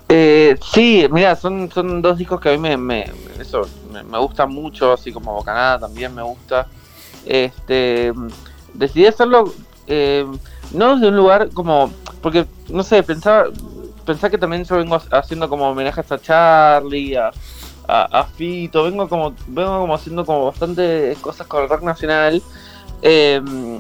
Eh, 0.10 0.58
sí, 0.74 1.08
mira, 1.12 1.36
son, 1.36 1.72
son 1.72 2.02
dos 2.02 2.18
discos 2.18 2.42
que 2.42 2.50
a 2.50 2.52
mí 2.54 2.58
me, 2.58 2.78
me, 2.78 3.06
eso, 3.40 3.62
me, 3.92 4.18
gustan 4.18 4.52
mucho, 4.52 4.94
así 4.94 5.12
como 5.12 5.34
Bocanada 5.34 5.80
también 5.80 6.14
me 6.14 6.22
gusta. 6.22 6.68
Este, 7.26 8.12
decidí 8.74 9.06
hacerlo 9.06 9.54
eh, 9.88 10.26
no 10.74 10.96
desde 10.96 11.10
un 11.10 11.18
lugar 11.18 11.50
como, 11.50 11.92
porque, 12.22 12.46
no 12.70 12.84
sé, 12.84 13.04
pensaba, 13.04 13.46
pensaba 14.06 14.30
que 14.30 14.38
también 14.38 14.64
yo 14.64 14.78
vengo 14.78 15.00
haciendo 15.12 15.50
como 15.50 15.70
homenajes 15.70 16.12
a 16.12 16.20
Charlie, 16.20 17.16
a, 17.16 17.32
a, 17.88 18.24
Fito, 18.24 18.84
vengo 18.84 19.10
como, 19.10 19.34
vengo 19.48 19.82
como 19.82 19.94
haciendo 19.94 20.26
como 20.26 20.46
bastante 20.46 21.16
cosas 21.22 21.48
con 21.48 21.64
el 21.64 21.70
rock 21.70 21.84
nacional 21.84 22.42
Em, 23.02 23.80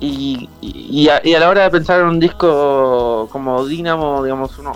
y, 0.00 0.48
y, 0.60 1.08
a, 1.08 1.20
la 1.24 1.48
hora 1.48 1.64
de 1.64 1.70
pensar 1.70 2.00
en 2.00 2.06
un 2.06 2.20
disco 2.20 3.28
como 3.32 3.66
Dynamo, 3.66 4.22
digamos, 4.22 4.58
uno, 4.58 4.72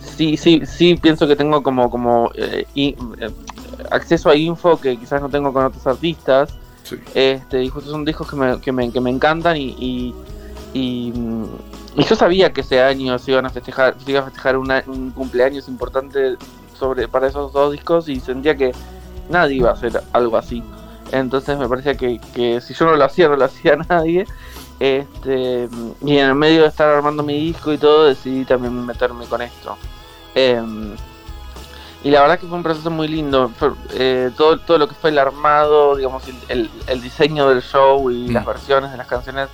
sí, 0.00 0.36
sí, 0.36 0.62
sí 0.66 0.96
pienso 0.96 1.26
que 1.26 1.34
tengo 1.34 1.62
como, 1.62 1.90
como 1.90 2.30
eh, 2.34 2.66
eh, 2.74 2.96
acceso 3.90 4.28
a 4.28 4.36
info 4.36 4.78
que 4.78 4.96
quizás 4.96 5.22
no 5.22 5.28
tengo 5.28 5.52
con 5.52 5.64
otros 5.64 5.86
artistas. 5.86 6.54
Este, 7.14 7.64
y 7.64 7.68
justo 7.68 7.90
son 7.90 8.04
discos 8.04 8.28
que 8.28 8.36
me, 8.36 8.60
que 8.60 8.70
me, 8.70 8.92
que 8.92 9.00
me 9.00 9.08
encantan 9.08 9.56
y, 9.56 10.14
y, 10.74 11.12
yo 11.96 12.16
sabía 12.16 12.52
que 12.52 12.62
ese 12.62 12.82
año 12.82 13.18
se 13.18 13.32
iban 13.32 13.46
a 13.46 13.50
festejar, 13.50 13.96
se 14.02 14.10
iba 14.10 14.20
a 14.20 14.24
festejar 14.24 14.56
un 14.58 15.12
cumpleaños 15.14 15.68
importante 15.68 16.36
sobre 16.78 17.06
para 17.08 17.28
esos 17.28 17.52
dos 17.52 17.72
discos 17.72 18.08
y 18.08 18.18
sentía 18.20 18.56
que 18.56 18.72
nadie 19.30 19.56
iba 19.56 19.70
a 19.70 19.74
hacer 19.74 20.02
algo 20.12 20.36
así. 20.36 20.62
Entonces 21.12 21.58
me 21.58 21.68
parecía 21.68 21.94
que, 21.94 22.18
que 22.34 22.60
si 22.60 22.74
yo 22.74 22.86
no 22.86 22.96
lo 22.96 23.04
hacía, 23.04 23.28
no 23.28 23.36
lo 23.36 23.44
hacía 23.46 23.76
nadie. 23.76 24.26
Este, 24.80 25.68
y 26.04 26.18
en 26.18 26.30
el 26.30 26.34
medio 26.34 26.62
de 26.62 26.68
estar 26.68 26.88
armando 26.88 27.22
mi 27.22 27.38
disco 27.38 27.72
y 27.72 27.78
todo, 27.78 28.06
decidí 28.06 28.44
también 28.44 28.84
meterme 28.84 29.26
con 29.26 29.40
esto. 29.42 29.76
Em, 30.34 30.96
y 32.02 32.10
la 32.10 32.22
verdad 32.22 32.40
que 32.40 32.46
fue 32.46 32.56
un 32.56 32.64
proceso 32.64 32.90
muy 32.90 33.06
lindo. 33.06 33.52
Eh, 33.92 34.30
todo, 34.36 34.58
todo 34.58 34.78
lo 34.78 34.88
que 34.88 34.94
fue 34.94 35.10
el 35.10 35.18
armado, 35.18 35.94
digamos, 35.94 36.24
el, 36.48 36.68
el, 36.88 37.00
diseño 37.00 37.48
del 37.48 37.62
show 37.62 38.10
y 38.10 38.28
las 38.28 38.44
mm. 38.44 38.48
versiones 38.48 38.90
de 38.90 38.96
las 38.96 39.06
canciones 39.06 39.48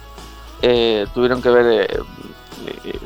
eh, 0.63 1.07
tuvieron 1.13 1.43
que 1.43 1.51
ver 1.51 1.91
eh, 1.91 2.99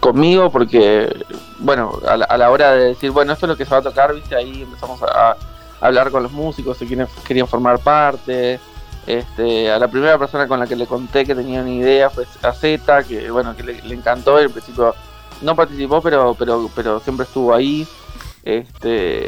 conmigo 0.00 0.50
porque, 0.50 1.14
bueno, 1.58 1.92
a 2.08 2.16
la, 2.16 2.50
hora 2.50 2.72
de 2.72 2.86
decir, 2.88 3.10
bueno, 3.10 3.32
esto 3.32 3.46
es 3.46 3.50
lo 3.50 3.56
que 3.56 3.64
se 3.64 3.70
va 3.70 3.78
a 3.78 3.82
tocar, 3.82 4.14
viste, 4.14 4.34
ahí 4.34 4.62
empezamos 4.62 5.02
a, 5.02 5.36
hablar 5.80 6.10
con 6.10 6.22
los 6.22 6.32
músicos, 6.32 6.78
de 6.78 6.86
quienes 6.86 7.08
querían 7.26 7.46
formar 7.46 7.78
parte. 7.78 8.60
Este, 9.06 9.70
a 9.70 9.78
la 9.78 9.86
primera 9.86 10.18
persona 10.18 10.48
con 10.48 10.58
la 10.58 10.66
que 10.66 10.74
le 10.74 10.86
conté 10.86 11.24
que 11.24 11.36
tenía 11.36 11.60
una 11.60 11.70
idea 11.70 12.10
fue 12.10 12.26
a 12.42 12.52
Z, 12.52 13.04
que 13.04 13.30
bueno, 13.30 13.54
que 13.54 13.62
le, 13.62 13.94
encantó 13.94 14.40
y 14.40 14.44
al 14.44 14.50
principio 14.50 14.94
no 15.42 15.54
participó, 15.54 16.02
pero, 16.02 16.34
pero, 16.36 16.68
pero 16.74 16.98
siempre 16.98 17.24
estuvo 17.24 17.54
ahí, 17.54 17.86
este, 18.42 19.26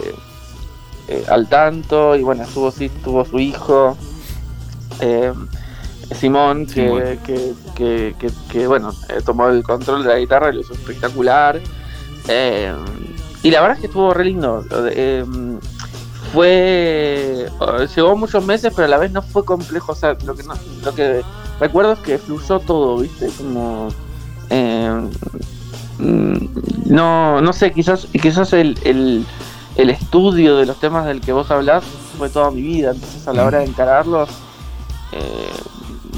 eh, 1.07 1.25
al 1.29 1.49
tanto, 1.49 2.17
y 2.17 2.23
bueno, 2.23 2.43
estuvo 2.43 2.73
sí, 2.73 2.87
estuvo 2.87 3.25
su 3.25 3.39
hijo, 3.39 3.97
eh, 5.01 5.33
Simón, 6.13 6.67
que, 6.67 7.19
que, 7.77 8.15
que, 8.51 8.67
bueno, 8.67 8.93
eh, 9.11 9.21
tomó 9.25 9.49
el 9.49 9.63
control 9.63 10.03
de 10.03 10.09
la 10.09 10.19
guitarra 10.19 10.51
y 10.51 10.55
lo 10.55 10.61
hizo 10.63 10.73
espectacular. 10.73 11.61
y 13.43 13.51
la 13.51 13.61
verdad 13.61 13.77
es 13.77 13.81
que 13.81 13.87
estuvo 13.87 14.13
re 14.13 14.25
lindo 14.25 14.65
fue 16.33 17.49
llevó 17.95 18.17
muchos 18.17 18.45
meses 18.45 18.73
pero 18.75 18.87
a 18.87 18.89
la 18.89 18.99
vez 18.99 19.13
no 19.13 19.23
fue 19.23 19.45
complejo 19.45 19.93
o 19.93 19.95
sea 19.95 20.17
lo 20.25 20.35
que 20.35 20.43
no, 20.43 20.55
lo 20.85 20.95
que 20.95 21.23
recuerdo 21.61 21.93
es 21.93 21.99
que 22.01 22.19
fluyó 22.19 22.61
todo 22.61 22.99
viste 22.99 23.29
como 23.39 23.89
eh, 24.51 25.09
mm, 25.99 26.37
no 26.87 27.41
no 27.41 27.53
sé 27.53 27.73
quizás 27.73 28.07
quizás 28.21 28.53
el, 28.53 28.79
el, 28.85 29.27
el, 29.77 29.91
estudio 29.91 30.57
de 30.57 30.67
los 30.67 30.79
temas 30.81 31.07
del 31.07 31.21
que 31.21 31.33
vos 31.33 31.51
hablás 31.51 31.85
fue 32.17 32.29
toda 32.29 32.51
mi 32.51 32.63
vida 32.63 32.93
entonces 32.93 33.27
a 33.27 33.33
la 33.33 33.45
hora 33.45 33.59
de 33.59 33.65
encararlos 33.67 34.29
eh, 35.13 35.51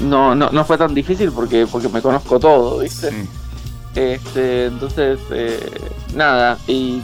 no, 0.01 0.35
no, 0.35 0.49
no 0.51 0.65
fue 0.65 0.77
tan 0.77 0.93
difícil 0.93 1.31
porque 1.31 1.67
porque 1.67 1.89
me 1.89 2.01
conozco 2.01 2.39
todo 2.39 2.79
viste 2.79 3.09
este 3.95 4.65
entonces 4.65 5.19
eh, 5.31 5.71
nada 6.15 6.57
y 6.67 7.01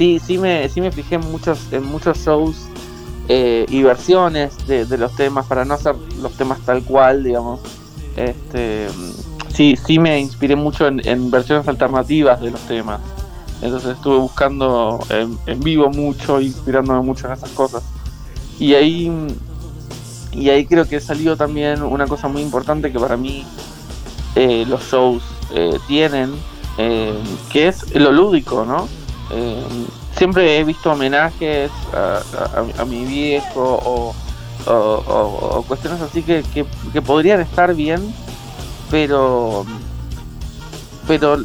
sí, 0.00 0.18
sí 0.18 0.38
me, 0.38 0.66
sí 0.70 0.80
me 0.80 0.90
fijé 0.90 1.16
en 1.16 1.30
muchos, 1.30 1.70
en 1.72 1.84
muchos 1.84 2.16
shows 2.24 2.56
eh, 3.28 3.66
y 3.68 3.82
versiones 3.82 4.56
de, 4.66 4.86
los 4.96 5.14
temas 5.14 5.44
para 5.44 5.66
no 5.66 5.74
hacer 5.74 5.94
los 6.22 6.32
temas 6.38 6.58
tal 6.60 6.82
cual, 6.84 7.22
digamos. 7.22 7.60
Este, 8.16 8.88
sí, 9.52 9.76
sí 9.86 9.98
me 9.98 10.18
inspiré 10.18 10.56
mucho 10.56 10.86
en, 10.86 11.30
versiones 11.30 11.68
alternativas 11.68 12.40
de 12.40 12.50
los 12.50 12.60
temas. 12.62 12.98
Entonces 13.60 13.90
estuve 13.90 14.16
buscando 14.16 15.00
en, 15.10 15.60
vivo 15.60 15.90
mucho, 15.90 16.40
inspirándome 16.40 17.02
mucho 17.02 17.26
en 17.26 17.34
esas 17.34 17.50
cosas. 17.50 17.82
Y 18.58 18.72
ahí, 18.72 19.12
y 20.32 20.48
ahí 20.48 20.64
creo 20.64 20.88
que 20.88 20.98
salió 20.98 21.36
también 21.36 21.82
una 21.82 22.06
cosa 22.06 22.26
muy 22.26 22.40
importante 22.40 22.90
que 22.90 22.98
para 22.98 23.18
mí 23.18 23.44
eh, 24.34 24.64
los 24.66 24.82
shows 24.90 25.22
eh, 25.54 25.78
tienen, 25.86 26.32
que 26.78 27.68
es 27.68 27.94
lo 27.94 28.10
lúdico, 28.10 28.64
¿no? 28.64 28.88
Eh, 29.32 29.62
siempre 30.16 30.58
he 30.58 30.64
visto 30.64 30.90
homenajes 30.90 31.70
a, 31.94 32.84
mi 32.84 33.04
viejo 33.04 34.14
o, 34.66 35.64
cuestiones 35.68 36.00
así 36.00 36.22
que, 36.22 36.42
podrían 37.02 37.40
estar 37.40 37.74
bien, 37.74 38.14
pero 38.90 39.64
pero 41.06 41.38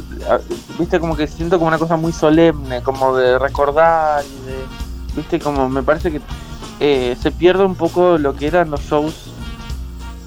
viste 0.78 1.00
como 1.00 1.16
que 1.16 1.26
siento 1.26 1.58
como 1.58 1.68
una 1.68 1.78
cosa 1.78 1.96
muy 1.96 2.12
solemne, 2.12 2.82
como 2.82 3.16
de 3.16 3.38
recordar 3.38 4.24
y 4.24 4.46
de 4.46 4.56
viste 5.16 5.40
como 5.40 5.68
me 5.68 5.82
parece 5.82 6.12
que 6.12 6.20
eh, 6.78 7.16
se 7.20 7.30
pierde 7.30 7.64
un 7.64 7.74
poco 7.74 8.18
lo 8.18 8.36
que 8.36 8.46
eran 8.46 8.70
los 8.70 8.82
shows 8.82 9.14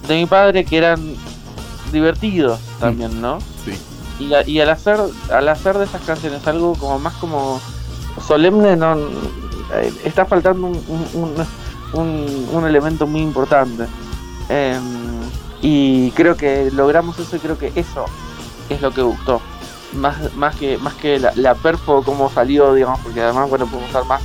de 0.07 0.15
mi 0.15 0.25
padre 0.25 0.65
que 0.65 0.77
eran 0.77 1.15
divertidos 1.91 2.59
también, 2.79 3.21
¿no? 3.21 3.39
Sí 3.63 3.77
y, 4.19 4.59
al 4.59 4.69
hacer 4.69 4.99
al 5.31 5.47
hacer 5.47 5.77
de 5.77 5.85
esas 5.85 6.01
canciones 6.01 6.45
algo 6.45 6.75
como 6.75 6.99
más 6.99 7.13
como 7.15 7.59
solemne 8.27 8.75
no 8.75 8.97
eh, 9.73 9.93
está 10.03 10.25
faltando 10.25 10.67
un, 10.67 11.35
un, 11.93 12.65
elemento 12.65 13.07
muy 13.07 13.21
importante. 13.21 13.85
Em, 14.49 14.81
y 15.61 16.11
creo 16.11 16.35
que 16.35 16.69
logramos 16.71 17.19
eso 17.19 17.35
y 17.35 17.39
creo 17.39 17.57
que 17.57 17.71
eso 17.75 18.05
es 18.69 18.81
lo 18.81 18.91
que 18.91 19.01
gustó. 19.01 19.41
Más 19.93 20.35
más 20.35 20.55
que 20.55 20.77
más 20.77 20.93
que 20.95 21.19
la, 21.19 21.31
la 21.35 21.55
perfo 21.55 22.03
cómo 22.03 22.29
salió 22.29 22.75
digamos 22.75 22.99
porque 22.99 23.21
además 23.21 23.49
bueno 23.49 23.65
podemos 23.65 23.87
estar 23.87 24.05
más 24.05 24.21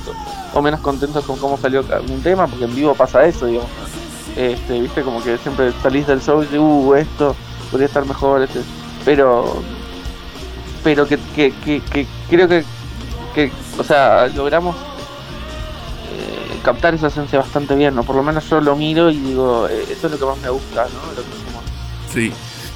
o 0.53 0.61
menos 0.61 0.79
contentos 0.79 1.25
con 1.25 1.37
cómo 1.37 1.57
salió 1.57 1.83
un 2.07 2.21
tema 2.21 2.45
porque 2.45 2.65
en 2.65 2.75
vivo 2.75 2.93
pasa 2.93 3.25
eso 3.25 3.45
digamos. 3.45 3.69
Este 4.35 4.79
viste 4.79 5.01
como 5.01 5.23
que 5.23 5.37
siempre 5.37 5.71
salís 5.81 6.05
del 6.07 6.21
show 6.21 6.41
y 6.41 6.45
dices 6.45 6.59
uh 6.59 6.95
esto 6.95 7.35
podría 7.71 7.87
estar 7.87 8.05
mejor 8.05 8.41
este. 8.43 8.61
Pero 9.05 9.63
pero 10.85 11.07
que, 11.07 11.17
que, 11.35 11.51
que, 11.63 12.05
creo 12.29 12.47
que, 12.47 12.63
que, 13.33 13.51
o 13.79 13.83
sea, 13.83 14.27
logramos 14.27 14.75
eh, 14.75 16.59
captar 16.63 16.93
esa 16.93 17.07
esencia 17.07 17.39
bastante 17.39 17.73
bien, 17.73 17.95
¿no? 17.95 18.03
Por 18.03 18.15
lo 18.15 18.21
menos 18.21 18.47
yo 18.47 18.61
lo 18.61 18.75
miro 18.75 19.09
y 19.09 19.17
digo, 19.17 19.67
eh, 19.67 19.83
eso 19.89 20.05
es 20.05 20.13
lo 20.13 20.19
que 20.19 20.25
más 20.25 20.37
me 20.37 20.49
gusta, 20.49 20.83
¿no? 20.83 22.13
Sí, 22.13 22.31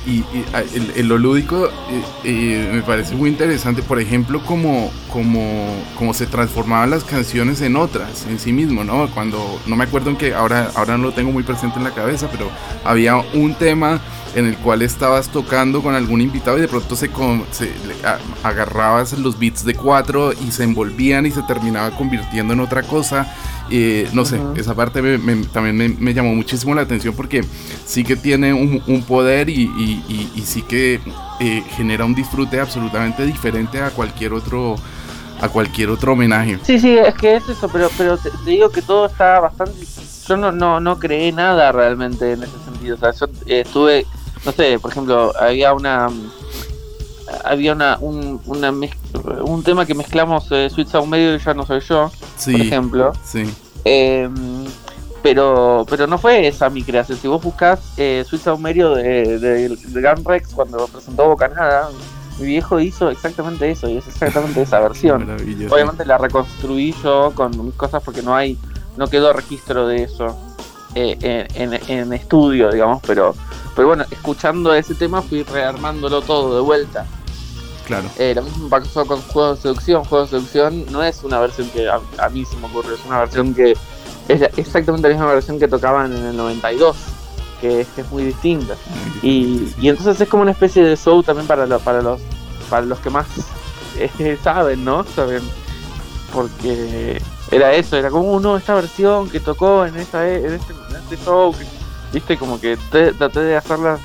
y, 0.07 0.23
ah, 0.53 0.63
el, 0.95 1.07
lo 1.07 1.19
lúdico 1.19 1.69
eh, 2.23 2.71
me 2.73 2.81
parece 2.81 3.13
muy 3.13 3.29
interesante, 3.29 3.83
por 3.83 3.99
ejemplo, 3.99 4.41
como, 4.43 4.91
como, 5.13 5.67
como 5.95 6.15
se 6.15 6.25
transformaban 6.25 6.89
las 6.89 7.03
canciones 7.03 7.61
en 7.61 7.75
otras, 7.75 8.25
en 8.27 8.39
sí 8.39 8.51
mismo, 8.51 8.83
¿no? 8.83 9.07
Cuando, 9.11 9.61
no 9.67 9.75
me 9.75 9.83
acuerdo 9.83 10.09
en 10.09 10.15
que 10.15 10.33
ahora, 10.33 10.71
ahora 10.73 10.97
no 10.97 11.03
lo 11.03 11.11
tengo 11.11 11.31
muy 11.31 11.43
presente 11.43 11.77
en 11.77 11.83
la 11.83 11.91
cabeza, 11.91 12.27
pero 12.31 12.49
había 12.83 13.17
un 13.17 13.53
tema 13.53 14.01
en 14.35 14.45
el 14.45 14.57
cual 14.57 14.81
estabas 14.81 15.29
tocando 15.29 15.81
con 15.81 15.95
algún 15.95 16.21
invitado 16.21 16.57
y 16.57 16.61
de 16.61 16.67
pronto 16.67 16.95
se, 16.95 17.09
se 17.51 17.71
agarrabas 18.43 19.17
los 19.17 19.39
beats 19.39 19.65
de 19.65 19.73
cuatro 19.73 20.31
y 20.33 20.51
se 20.51 20.63
envolvían 20.63 21.25
y 21.25 21.31
se 21.31 21.41
terminaba 21.43 21.91
convirtiendo 21.91 22.53
en 22.53 22.59
otra 22.59 22.83
cosa. 22.83 23.27
Eh, 23.71 24.09
no 24.13 24.25
sé, 24.25 24.39
esa 24.55 24.73
parte 24.73 25.01
también 25.53 25.97
me, 25.99 26.13
llamó 26.13 26.33
muchísimo 26.33 26.73
la 26.73 26.81
atención 26.81 27.13
porque 27.15 27.43
sí 27.85 28.03
que 28.03 28.15
tiene 28.15 28.53
un, 28.53 29.03
poder 29.07 29.49
y, 29.49 29.69
sí 30.43 30.63
que 30.63 30.99
eh, 31.39 31.63
genera 31.75 32.05
un 32.05 32.15
disfrute 32.15 32.59
absolutamente 32.59 33.25
diferente 33.25 33.81
a 33.81 33.91
cualquier 33.91 34.33
otro 34.33 34.75
a 35.41 35.47
cualquier 35.47 35.89
otro 35.89 36.13
homenaje. 36.13 36.59
Sí, 36.63 36.79
sí, 36.79 36.97
es 36.97 37.13
que 37.15 37.37
es 37.37 37.47
eso, 37.47 37.69
pero, 37.69 37.89
pero 37.97 38.17
te, 38.17 38.29
digo 38.45 38.69
que 38.69 38.81
todo 38.81 39.05
está 39.05 39.39
bastante... 39.39 39.73
Yo 40.27 40.37
no, 40.37 40.51
no, 40.51 40.79
no 40.79 40.99
creé 40.99 41.31
nada 41.31 41.71
realmente 41.71 42.33
en 42.33 42.43
ese 42.43 42.59
sentido. 42.65 42.95
O 42.95 42.99
sea, 42.99 43.11
yo 43.11 43.25
eh, 43.45 43.61
estuve 43.61 44.05
no 44.45 44.52
sé, 44.52 44.80
por 44.80 44.91
ejemplo, 44.91 45.34
había 45.39 45.73
una 45.73 46.10
había 47.43 47.73
una 47.73 47.97
un, 47.99 48.41
una 48.45 48.73
un 49.41 49.63
tema 49.63 49.86
que 49.86 49.93
mezclamos 49.93 50.47
eh, 50.52 50.69
Sweet 50.69 50.88
Sound 50.88 51.10
Medio 51.10 51.36
y 51.36 51.39
ya 51.39 51.54
no 51.54 51.65
soy 51.65 51.80
yo, 51.82 52.12
por 52.43 52.62
ejemplo. 52.62 53.13
Sí. 53.23 53.43
Em, 53.86 54.65
pero 55.21 55.86
pero 55.89 56.08
no 56.08 56.17
fue 56.17 56.47
esa 56.47 56.69
mi 56.69 56.84
creación. 56.84 57.17
Si 57.17 57.28
vos 57.28 57.43
buscas 57.43 57.80
eh, 57.97 58.23
Sweet 58.28 58.43
Sound 58.43 58.62
Medio 58.62 58.95
de, 58.95 59.39
de, 59.39 59.67
Gun 59.67 60.25
Rex 60.25 60.49
cuando 60.54 60.88
presentó 60.88 61.28
Bocanada, 61.28 61.89
mi 62.39 62.45
viejo 62.45 62.80
hizo 62.80 63.10
exactamente 63.10 63.69
eso 63.69 63.89
y 63.89 63.97
es 63.97 64.08
exactamente 64.08 64.62
esa 64.62 64.80
versión. 64.88 65.30
Obviamente 65.69 66.06
la 66.06 66.17
reconstruí 66.17 66.95
yo 67.04 67.32
con 67.36 67.65
mis 67.65 67.75
cosas 67.75 68.02
porque 68.04 68.21
no 68.21 68.36
hay 68.36 68.58
no 68.97 69.08
quedó 69.08 69.32
registro 69.34 69.88
de 69.88 70.04
eso 70.04 70.38
eh, 70.95 71.47
en, 71.54 71.73
en 71.88 72.13
estudio, 72.13 72.71
digamos, 72.71 73.02
pero 73.06 73.36
pero 73.79 73.87
bueno, 73.87 74.03
escuchando 74.11 74.73
ese 74.73 74.93
tema 74.93 75.21
fui 75.21 75.41
rearmándolo 75.43 76.21
todo 76.21 76.53
de 76.53 76.61
vuelta. 76.61 77.05
Claro. 77.87 78.09
Eh, 78.17 78.33
lo 78.35 78.41
mismo 78.41 78.67
pasó 78.67 79.05
con 79.05 79.21
Juegos 79.21 79.59
de 79.59 79.61
Seducción. 79.61 80.03
Juegos 80.03 80.31
de 80.31 80.37
Seducción 80.37 80.85
no 80.91 81.01
es 81.01 81.23
una 81.23 81.39
versión 81.39 81.69
que 81.69 81.87
a, 81.87 82.29
mí 82.29 82.43
se 82.43 82.57
me 82.57 82.65
ocurrió, 82.65 82.95
es 82.95 83.05
una 83.05 83.19
versión 83.19 83.53
que 83.53 83.77
es 84.27 84.41
exactamente 84.57 85.07
la 85.07 85.13
misma 85.13 85.31
versión 85.31 85.59
que 85.59 85.69
tocaban 85.69 86.13
en 86.13 86.25
el 86.25 86.35
92, 86.35 86.97
que, 87.61 87.87
que 87.95 88.01
es 88.01 88.11
muy 88.11 88.25
distinta. 88.25 88.75
y, 89.23 89.73
y, 89.79 89.87
entonces 89.87 90.19
es 90.19 90.27
como 90.27 90.43
una 90.43 90.51
especie 90.51 90.83
de 90.83 90.97
show 90.97 91.23
también 91.23 91.47
para, 91.47 91.65
para, 91.79 92.01
los, 92.01 92.19
para 92.69 92.85
los 92.85 92.99
que 92.99 93.09
más 93.09 93.27
eh, 93.97 94.37
saben, 94.43 94.83
¿no? 94.83 95.05
Saben. 95.05 95.43
Porque 96.33 97.21
era 97.49 97.71
eso, 97.71 97.95
era 97.95 98.09
como 98.09 98.33
uno, 98.33 98.57
esta 98.57 98.75
versión 98.75 99.29
que 99.29 99.39
tocó 99.39 99.85
en, 99.85 99.95
esta, 99.95 100.29
en, 100.29 100.55
este, 100.55 100.73
en 100.73 100.95
este 100.97 101.15
show. 101.23 101.55
Que, 101.57 101.78
viste 102.13 102.37
como 102.37 102.59
que 102.59 102.77
traté 103.17 103.39
de 103.39 103.55
hacer 103.55 103.79
las, 103.79 103.99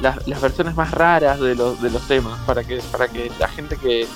las, 0.00 0.40
versiones 0.40 0.74
más 0.76 0.90
raras 0.90 1.40
de 1.40 1.54
los, 1.54 1.80
de 1.80 1.90
los 1.90 2.02
temas 2.06 2.38
para 2.46 2.64
que 2.64 2.80
para 2.92 3.08
que 3.08 3.30
la 3.38 3.48
gente 3.48 3.76
que, 3.76 4.06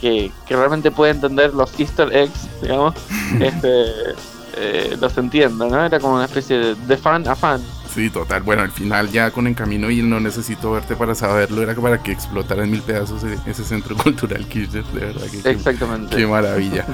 que, 0.00 0.30
realmente 0.48 0.90
puede 0.90 1.12
entender 1.12 1.54
los 1.54 1.78
easter 1.78 2.14
eggs 2.14 2.48
digamos 2.60 2.94
este 3.40 4.14
eh, 4.54 4.96
los 5.00 5.16
entiendo, 5.16 5.66
¿no? 5.66 5.84
Era 5.84 5.98
como 5.98 6.16
una 6.16 6.26
especie 6.26 6.58
de, 6.58 6.74
de 6.74 6.96
fan 6.96 7.26
a 7.26 7.34
fan. 7.34 7.62
Sí, 7.94 8.08
total. 8.08 8.42
Bueno, 8.42 8.62
al 8.62 8.70
final 8.70 9.10
ya 9.10 9.30
con 9.30 9.46
En 9.46 9.52
Camino 9.54 9.90
y 9.90 10.00
No 10.02 10.18
Necesito 10.18 10.72
Verte 10.72 10.96
para 10.96 11.14
saberlo, 11.14 11.62
era 11.62 11.74
para 11.74 12.02
que 12.02 12.10
explotara 12.12 12.64
en 12.64 12.70
mil 12.70 12.80
pedazos 12.80 13.22
e- 13.24 13.50
ese 13.50 13.64
centro 13.64 13.94
cultural 14.02 14.46
Kirchner, 14.46 14.84
de 14.84 15.00
verdad 15.00 15.26
que 15.30 15.50
Exactamente. 15.50 16.16
Qué 16.16 16.26
maravilla. 16.26 16.86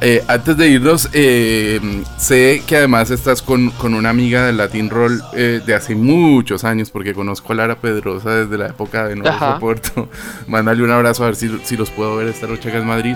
Eh, 0.00 0.24
antes 0.28 0.56
de 0.56 0.68
irnos, 0.68 1.10
eh, 1.12 1.78
sé 2.16 2.62
que 2.66 2.76
además 2.78 3.10
estás 3.10 3.42
con, 3.42 3.70
con 3.72 3.92
una 3.92 4.08
amiga 4.08 4.46
del 4.46 4.56
Latin 4.56 4.88
Roll 4.88 5.20
eh, 5.34 5.60
de 5.64 5.74
hace 5.74 5.94
muchos 5.94 6.64
años, 6.64 6.90
porque 6.90 7.12
conozco 7.12 7.52
a 7.52 7.56
Lara 7.56 7.76
Pedrosa 7.76 8.30
desde 8.30 8.56
la 8.56 8.68
época 8.68 9.08
de 9.08 9.16
Nuevo 9.16 9.36
Ajá. 9.36 9.54
Soporto. 9.54 10.08
Mándale 10.46 10.82
un 10.82 10.90
abrazo 10.90 11.24
a 11.24 11.26
ver 11.26 11.36
si, 11.36 11.50
si 11.64 11.76
los 11.76 11.90
puedo 11.90 12.16
ver 12.16 12.28
esta 12.28 12.46
noche 12.46 12.70
acá 12.70 12.78
en 12.78 12.86
Madrid. 12.86 13.14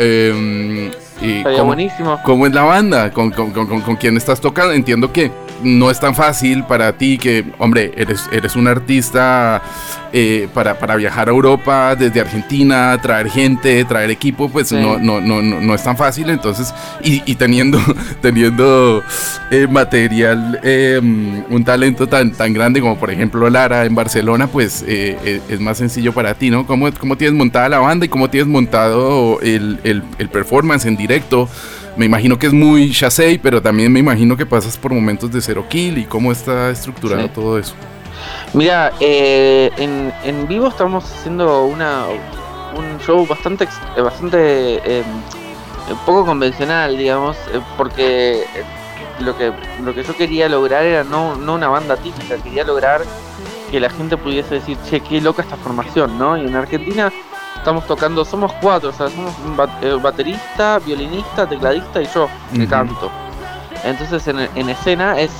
Eh, 0.00 0.90
y 1.22 1.38
Estaría 1.38 1.58
cómo- 1.58 1.66
buenísimo. 1.68 2.20
¿Cómo 2.24 2.46
es 2.48 2.52
la 2.52 2.62
banda? 2.62 3.12
¿Con, 3.12 3.30
con, 3.30 3.52
con, 3.52 3.66
con- 3.68 3.80
con 3.80 3.94
quién 3.96 4.16
estás 4.16 4.40
tocando? 4.40 4.72
Entiendo 4.72 5.12
que 5.12 5.30
no 5.62 5.90
es 5.90 6.00
tan 6.00 6.14
fácil 6.14 6.64
para 6.64 6.92
ti, 6.98 7.18
que, 7.18 7.44
hombre, 7.58 7.92
eres, 7.96 8.28
eres 8.32 8.56
un 8.56 8.66
artista 8.68 9.62
eh, 10.12 10.48
para, 10.52 10.78
para 10.78 10.96
viajar 10.96 11.28
a 11.28 11.30
Europa 11.32 11.96
desde 11.96 12.20
Argentina, 12.20 12.96
traer 13.00 13.30
gente, 13.30 13.84
traer 13.84 14.10
equipo, 14.10 14.48
pues 14.48 14.68
Sí. 14.68 14.76
no, 14.76 14.98
no, 14.98 15.20
no, 15.20 15.42
no, 15.42 15.60
no 15.60 15.74
es 15.74 15.82
tan 15.82 15.96
fácil. 15.96 16.30
Entonces, 16.30 16.72
y, 17.02 17.22
y 17.26 17.34
teniendo, 17.36 17.78
teniendo 18.20 19.02
eh, 19.50 19.66
material, 19.68 20.60
eh, 20.62 21.00
un 21.02 21.64
talento 21.64 22.06
tan, 22.06 22.32
tan 22.32 22.52
grande 22.52 22.80
como 22.80 22.98
por 22.98 23.10
ejemplo 23.10 23.48
Lara 23.50 23.84
en 23.84 23.94
Barcelona, 23.94 24.46
pues 24.46 24.82
eh, 24.86 25.16
eh, 25.24 25.40
es 25.48 25.60
más 25.60 25.78
sencillo 25.78 26.12
para 26.12 26.34
ti, 26.34 26.50
¿no? 26.50 26.66
¿Cómo, 26.66 26.88
¿Cómo 26.98 27.16
tienes 27.16 27.36
montada 27.36 27.68
la 27.68 27.78
banda 27.78 28.06
y 28.06 28.08
cómo 28.08 28.28
tienes 28.30 28.48
montado 28.48 29.40
el, 29.40 29.80
el, 29.84 30.02
el 30.18 30.28
performance 30.28 30.86
en 30.86 30.96
directo? 30.96 31.48
Me 31.96 32.06
imagino 32.06 32.38
que 32.38 32.46
es 32.48 32.52
muy 32.52 32.90
chassé, 32.92 33.38
pero 33.42 33.62
también 33.62 33.92
me 33.92 34.00
imagino 34.00 34.36
que 34.36 34.44
pasas 34.46 34.76
por 34.76 34.92
momentos 34.92 35.30
de 35.30 35.40
cero 35.40 35.64
kill 35.68 35.98
y 35.98 36.04
cómo 36.04 36.32
está 36.32 36.70
estructurado 36.70 37.22
Sí. 37.22 37.30
todo 37.34 37.58
eso. 37.58 37.74
Mira, 38.52 38.92
eh, 39.00 39.70
en, 39.76 40.12
en 40.24 40.48
vivo 40.48 40.68
estamos 40.68 41.04
haciendo 41.04 41.64
una 41.64 42.04
un 42.76 42.98
show 43.06 43.24
bastante 43.26 43.68
eh, 43.96 44.00
bastante 44.00 44.38
eh, 44.76 44.80
eh, 45.00 45.02
poco 46.04 46.26
convencional, 46.26 46.96
digamos, 46.96 47.36
eh, 47.52 47.60
porque 47.76 48.44
lo 49.20 49.36
que 49.36 49.52
lo 49.84 49.94
que 49.94 50.02
yo 50.02 50.16
quería 50.16 50.48
lograr 50.48 50.84
era 50.84 51.04
no, 51.04 51.36
no 51.36 51.54
una 51.54 51.68
banda 51.68 51.96
típica, 51.96 52.36
quería 52.42 52.64
lograr 52.64 53.02
que 53.70 53.78
la 53.78 53.90
gente 53.90 54.16
pudiese 54.16 54.56
decir, 54.56 54.76
che, 54.88 55.00
qué 55.00 55.20
loca 55.20 55.42
esta 55.42 55.56
formación, 55.56 56.18
¿no? 56.18 56.36
Y 56.36 56.46
en 56.46 56.54
Argentina 56.56 57.12
estamos 57.64 57.86
tocando, 57.86 58.26
somos 58.26 58.52
cuatro, 58.60 58.90
o 58.90 58.92
sea, 58.92 59.08
somos 59.08 59.32
un 59.38 59.56
eh, 59.80 59.94
baterista, 60.02 60.78
violinista, 60.84 61.46
tecladista 61.48 62.02
y 62.02 62.06
yo, 62.14 62.28
que 62.52 62.66
canto. 62.68 63.10
Entonces 63.84 64.26
en, 64.28 64.38
en 64.54 64.68
escena 64.68 65.18
es 65.18 65.32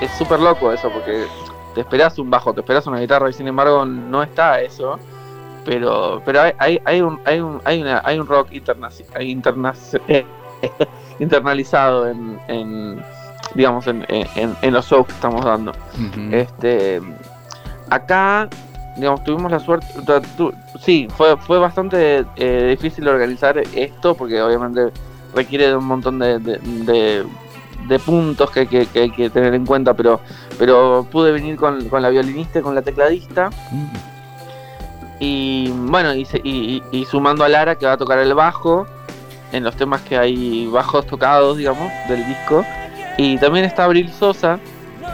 es 0.00 0.10
súper 0.12 0.38
loco 0.38 0.72
eso, 0.72 0.88
porque 0.90 1.26
te 1.74 1.80
esperas 1.80 2.18
un 2.20 2.30
bajo, 2.30 2.52
te 2.54 2.60
esperas 2.60 2.86
una 2.86 3.00
guitarra 3.00 3.28
y 3.30 3.32
sin 3.32 3.48
embargo 3.48 3.84
no 3.84 4.22
está 4.22 4.60
eso. 4.60 4.98
Pero 5.64 6.22
pero 6.24 6.42
hay, 6.42 6.52
hay, 6.58 6.80
hay 6.84 7.00
un 7.00 7.20
hay 7.24 7.40
un 7.40 7.60
hay 7.64 7.82
una 7.82 8.00
hay 8.04 8.18
un 8.18 8.26
rock 8.28 8.48
interna- 8.52 8.88
eh, 10.08 10.24
internalizado 11.18 12.08
en, 12.08 12.40
en 12.48 13.04
digamos 13.54 13.86
en, 13.88 14.04
en, 14.08 14.56
en 14.62 14.72
los 14.72 14.86
shows 14.86 15.06
que 15.06 15.12
estamos 15.12 15.44
dando. 15.44 15.72
Este 16.32 17.00
acá 17.90 18.48
digamos 18.96 19.24
tuvimos 19.24 19.50
la 19.50 19.58
suerte 19.58 19.86
tu- 20.36 20.52
sí, 20.80 21.08
fue 21.16 21.36
fue 21.36 21.58
bastante 21.58 22.24
eh, 22.36 22.66
difícil 22.70 23.06
organizar 23.08 23.58
esto 23.74 24.14
porque 24.14 24.40
obviamente 24.42 24.90
requiere 25.34 25.68
de 25.68 25.76
un 25.76 25.86
montón 25.86 26.18
de, 26.18 26.38
de, 26.38 26.58
de- 26.58 27.24
de 27.88 27.98
puntos 27.98 28.50
que, 28.50 28.66
que- 28.66 28.86
que 28.86 29.00
hay 29.00 29.10
que 29.10 29.28
tener 29.30 29.54
en 29.54 29.66
cuenta, 29.66 29.94
pero 29.94 30.20
pero 30.58 31.06
pude 31.10 31.32
venir 31.32 31.56
con, 31.56 31.88
con 31.88 32.00
la 32.02 32.10
violinista 32.10 32.58
y 32.58 32.62
con 32.62 32.74
la 32.74 32.82
tecladista 32.82 33.50
Mm. 33.70 33.86
y 35.20 35.68
bueno, 35.70 36.14
y- 36.14 36.26
y- 36.44 36.82
y 36.90 37.04
sumando 37.06 37.44
a 37.44 37.48
Lara 37.48 37.76
que 37.76 37.86
va 37.86 37.92
a 37.92 37.96
tocar 37.96 38.18
el 38.18 38.34
bajo 38.34 38.86
en 39.52 39.64
los 39.64 39.76
temas 39.76 40.00
que 40.02 40.16
hay 40.18 40.66
bajos 40.66 41.06
tocados, 41.06 41.56
digamos, 41.58 41.90
del 42.08 42.24
disco. 42.26 42.64
Y 43.18 43.36
también 43.38 43.64
está 43.66 43.84
Abril 43.84 44.10
Sosa, 44.10 44.58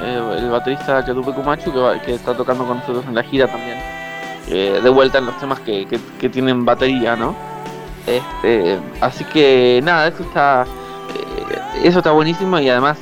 eh, 0.01 0.37
el 0.38 0.51
baterista 0.51 1.05
tuve 1.05 1.33
Kumachu, 1.33 1.72
que, 1.72 1.79
va- 1.79 1.98
que 2.01 2.14
está 2.14 2.35
tocando 2.35 2.66
con 2.66 2.79
nosotros 2.79 3.05
en 3.07 3.14
la 3.14 3.22
gira 3.22 3.46
también. 3.46 3.79
eh, 4.51 4.81
de 4.83 4.88
vuelta 4.90 5.18
en 5.18 5.27
los 5.27 5.37
temas 5.38 5.61
que, 5.61 5.87
que- 5.87 5.98
tienen 6.31 6.64
batería, 6.64 7.14
¿no? 7.16 7.35
Este, 8.07 8.79
así 9.03 9.22
que 9.24 9.81
nada, 9.85 10.09
eso 10.09 10.22
está, 10.22 10.62
eh, 10.64 11.85
eso 11.85 11.98
está 11.98 12.12
buenísimo 12.12 12.59
y 12.59 12.70
además 12.70 12.96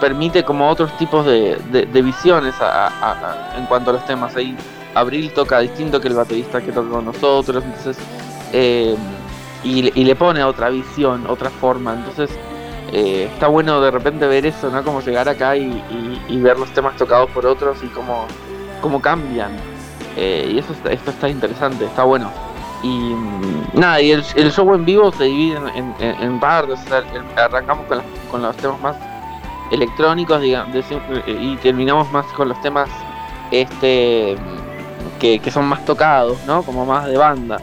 permite 0.00 0.42
como 0.44 0.68
otros 0.68 0.94
tipos 0.98 1.24
de, 1.26 1.56
de- 1.70 1.86
visiones 2.02 2.54
a- 2.60 3.54
en 3.58 3.64
cuanto 3.66 3.90
a 3.90 3.92
los 3.94 4.04
temas. 4.06 4.36
Ahí 4.36 4.54
Abril 4.94 5.32
toca 5.32 5.58
distinto 5.60 6.00
que 6.00 6.08
el 6.08 6.14
baterista 6.14 6.60
que 6.60 6.72
toca 6.72 6.90
con 6.90 7.04
nosotros, 7.06 7.62
entonces 7.64 7.96
y 9.94 10.04
le 10.04 10.16
pone 10.16 10.42
otra 10.44 10.68
visión, 10.70 11.24
otra 11.28 11.48
forma. 11.50 11.94
Entonces 11.94 12.30
eh, 12.92 13.28
está 13.32 13.46
bueno 13.48 13.80
de 13.80 13.90
repente 13.90 14.26
ver 14.26 14.46
eso, 14.46 14.70
¿no? 14.70 14.82
Como 14.84 15.00
llegar 15.00 15.28
acá 15.28 15.56
y, 15.56 15.62
y- 16.28 16.40
ver 16.40 16.58
los 16.58 16.70
temas 16.72 16.96
tocados 16.96 17.30
por 17.30 17.46
otros 17.46 17.82
y 17.82 17.86
cómo, 17.88 18.26
cómo 18.80 19.00
cambian. 19.00 19.52
Eh, 20.16 20.50
y 20.54 20.58
eso 20.58 20.72
está, 20.72 20.90
esto 20.90 21.10
está 21.10 21.28
interesante, 21.28 21.84
está 21.84 22.04
bueno. 22.04 22.30
Y 22.82 22.88
mm, 22.88 23.78
nada, 23.78 24.00
y 24.00 24.10
el, 24.12 24.24
el 24.36 24.50
show 24.52 24.74
en 24.74 24.84
vivo 24.84 25.12
se 25.12 25.24
divide 25.24 25.58
en, 25.76 25.94
en, 26.00 26.40
partes. 26.40 26.80
arrancamos 27.36 27.86
con, 27.86 27.98
las- 27.98 28.06
con 28.30 28.42
los 28.42 28.56
temas 28.56 28.80
más 28.80 28.96
electrónicos 29.70 30.40
digamos, 30.40 30.74
eh, 30.74 31.38
y 31.40 31.56
terminamos 31.58 32.10
más 32.10 32.26
con 32.32 32.48
los 32.48 32.60
temas 32.60 32.88
este 33.52 34.36
que, 35.20 35.38
que 35.38 35.50
son 35.50 35.66
más 35.66 35.84
tocados, 35.84 36.38
¿no? 36.46 36.62
Como 36.62 36.84
más 36.86 37.06
de 37.06 37.16
banda. 37.16 37.58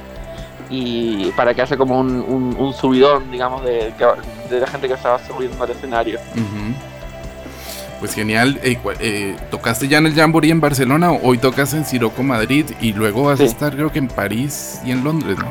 Y 0.70 1.32
para 1.32 1.54
que 1.54 1.62
haya 1.62 1.78
como 1.78 2.00
un, 2.00 2.10
un, 2.28 2.56
un 2.58 2.74
subidón, 2.74 3.32
digamos, 3.32 3.64
de, 3.64 3.94
de 4.50 4.60
la 4.60 4.68
gente 4.68 4.88
que 4.88 4.96
va 4.96 5.20
subiendo 5.26 5.64
al 5.64 5.72
escenario. 5.72 6.20
Ujú. 6.34 6.74
Pues 8.00 8.14
genial. 8.14 8.60
Eh, 8.64 8.78
eh, 9.00 9.36
¿Tocaste 9.50 9.88
ya 9.88 9.98
en 9.98 10.06
el 10.06 10.14
Jamboree 10.14 10.52
en 10.52 10.62
Barcelona? 10.62 11.12
Hoy 11.12 11.38
tocas 11.38 11.74
en 11.74 11.86
Siroco, 11.86 12.24
Madrid. 12.24 12.66
Y 12.80 12.94
luego 12.94 13.24
vas 13.24 13.40
a 13.40 13.44
estar, 13.44 13.74
creo 13.74 13.92
que 13.92 14.00
en 14.00 14.08
París 14.08 14.80
y 14.86 14.92
en 14.92 15.04
Londres, 15.04 15.38
¿no? 15.40 15.48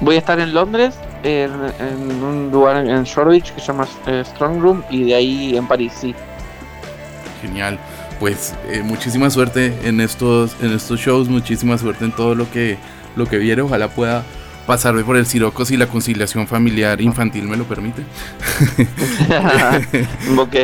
Voy 0.00 0.16
a 0.16 0.18
estar 0.18 0.40
en 0.40 0.54
Londres, 0.54 0.94
en, 1.22 1.52
en 1.78 2.22
un 2.22 2.50
lugar 2.50 2.76
en 2.86 3.04
Shoreditch 3.04 3.52
que 3.52 3.60
se 3.60 3.66
llama 3.66 3.86
eh, 4.06 4.22
Strong 4.24 4.60
Room, 4.60 4.82
y 4.90 5.04
de 5.04 5.14
ahí 5.14 5.56
en 5.56 5.66
París, 5.68 5.92
sí. 6.00 6.14
Genial. 7.42 7.78
Pues 8.18 8.54
eh, 8.68 8.82
muchísima 8.82 9.30
suerte 9.30 9.74
en 9.84 10.00
estos, 10.00 10.56
en 10.60 10.72
estos 10.72 11.00
shows. 11.00 11.28
Muchísima 11.28 11.78
suerte 11.78 12.04
en 12.04 12.12
todo 12.12 12.34
lo 12.34 12.50
que, 12.50 12.78
lo 13.16 13.26
que 13.26 13.38
viene. 13.38 13.62
Ojalá 13.62 13.88
pueda 13.88 14.24
pasarme 14.70 15.02
por 15.02 15.16
el 15.16 15.26
Siroco 15.26 15.64
si 15.64 15.76
la 15.76 15.88
conciliación 15.88 16.46
familiar 16.46 17.00
infantil 17.00 17.48
me 17.48 17.56
lo 17.56 17.64
permite. 17.64 18.02
ok. 20.38 20.54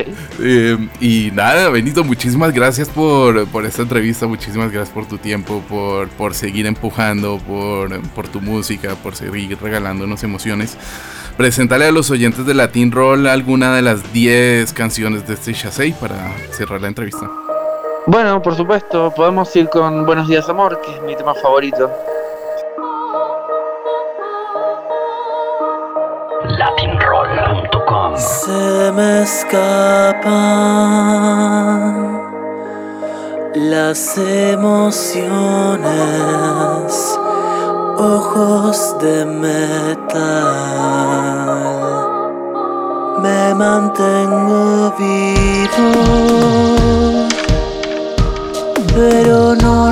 Eh, 0.40 0.88
y 1.00 1.32
nada, 1.32 1.68
Benito, 1.70 2.04
muchísimas 2.04 2.52
gracias 2.52 2.88
por, 2.88 3.48
por 3.48 3.66
esta 3.66 3.82
entrevista, 3.82 4.28
muchísimas 4.28 4.70
gracias 4.70 4.94
por 4.94 5.08
tu 5.08 5.18
tiempo, 5.18 5.60
por, 5.68 6.08
por 6.10 6.34
seguir 6.34 6.66
empujando, 6.66 7.38
por, 7.38 8.00
por 8.10 8.28
tu 8.28 8.40
música, 8.40 8.94
por 8.94 9.16
seguir 9.16 9.58
regalándonos 9.60 10.22
emociones. 10.22 10.78
Preséntale 11.36 11.86
a 11.86 11.90
los 11.90 12.08
oyentes 12.12 12.46
de 12.46 12.54
Latin 12.54 12.92
Roll 12.92 13.26
alguna 13.26 13.74
de 13.74 13.82
las 13.82 14.12
10 14.12 14.72
canciones 14.72 15.26
de 15.26 15.34
este 15.34 15.52
Shasei 15.52 15.92
para 15.94 16.32
cerrar 16.52 16.80
la 16.80 16.86
entrevista. 16.86 17.28
Bueno, 18.06 18.40
por 18.40 18.54
supuesto, 18.54 19.12
podemos 19.16 19.54
ir 19.56 19.68
con 19.68 20.06
Buenos 20.06 20.28
Días 20.28 20.48
Amor, 20.48 20.80
que 20.80 20.94
es 20.94 21.02
mi 21.02 21.16
tema 21.16 21.34
favorito. 21.34 21.90
Se 28.18 28.92
me 28.92 29.22
escapan 29.24 30.22
las 33.54 34.16
emociones, 34.16 35.86
ojos 37.98 38.96
de 39.00 39.26
metal. 39.26 40.16
Me 43.20 43.54
mantengo 43.54 44.94
vivo, 44.98 45.92
pero 48.94 49.54
no 49.56 49.90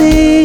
apaciguante 0.00 0.39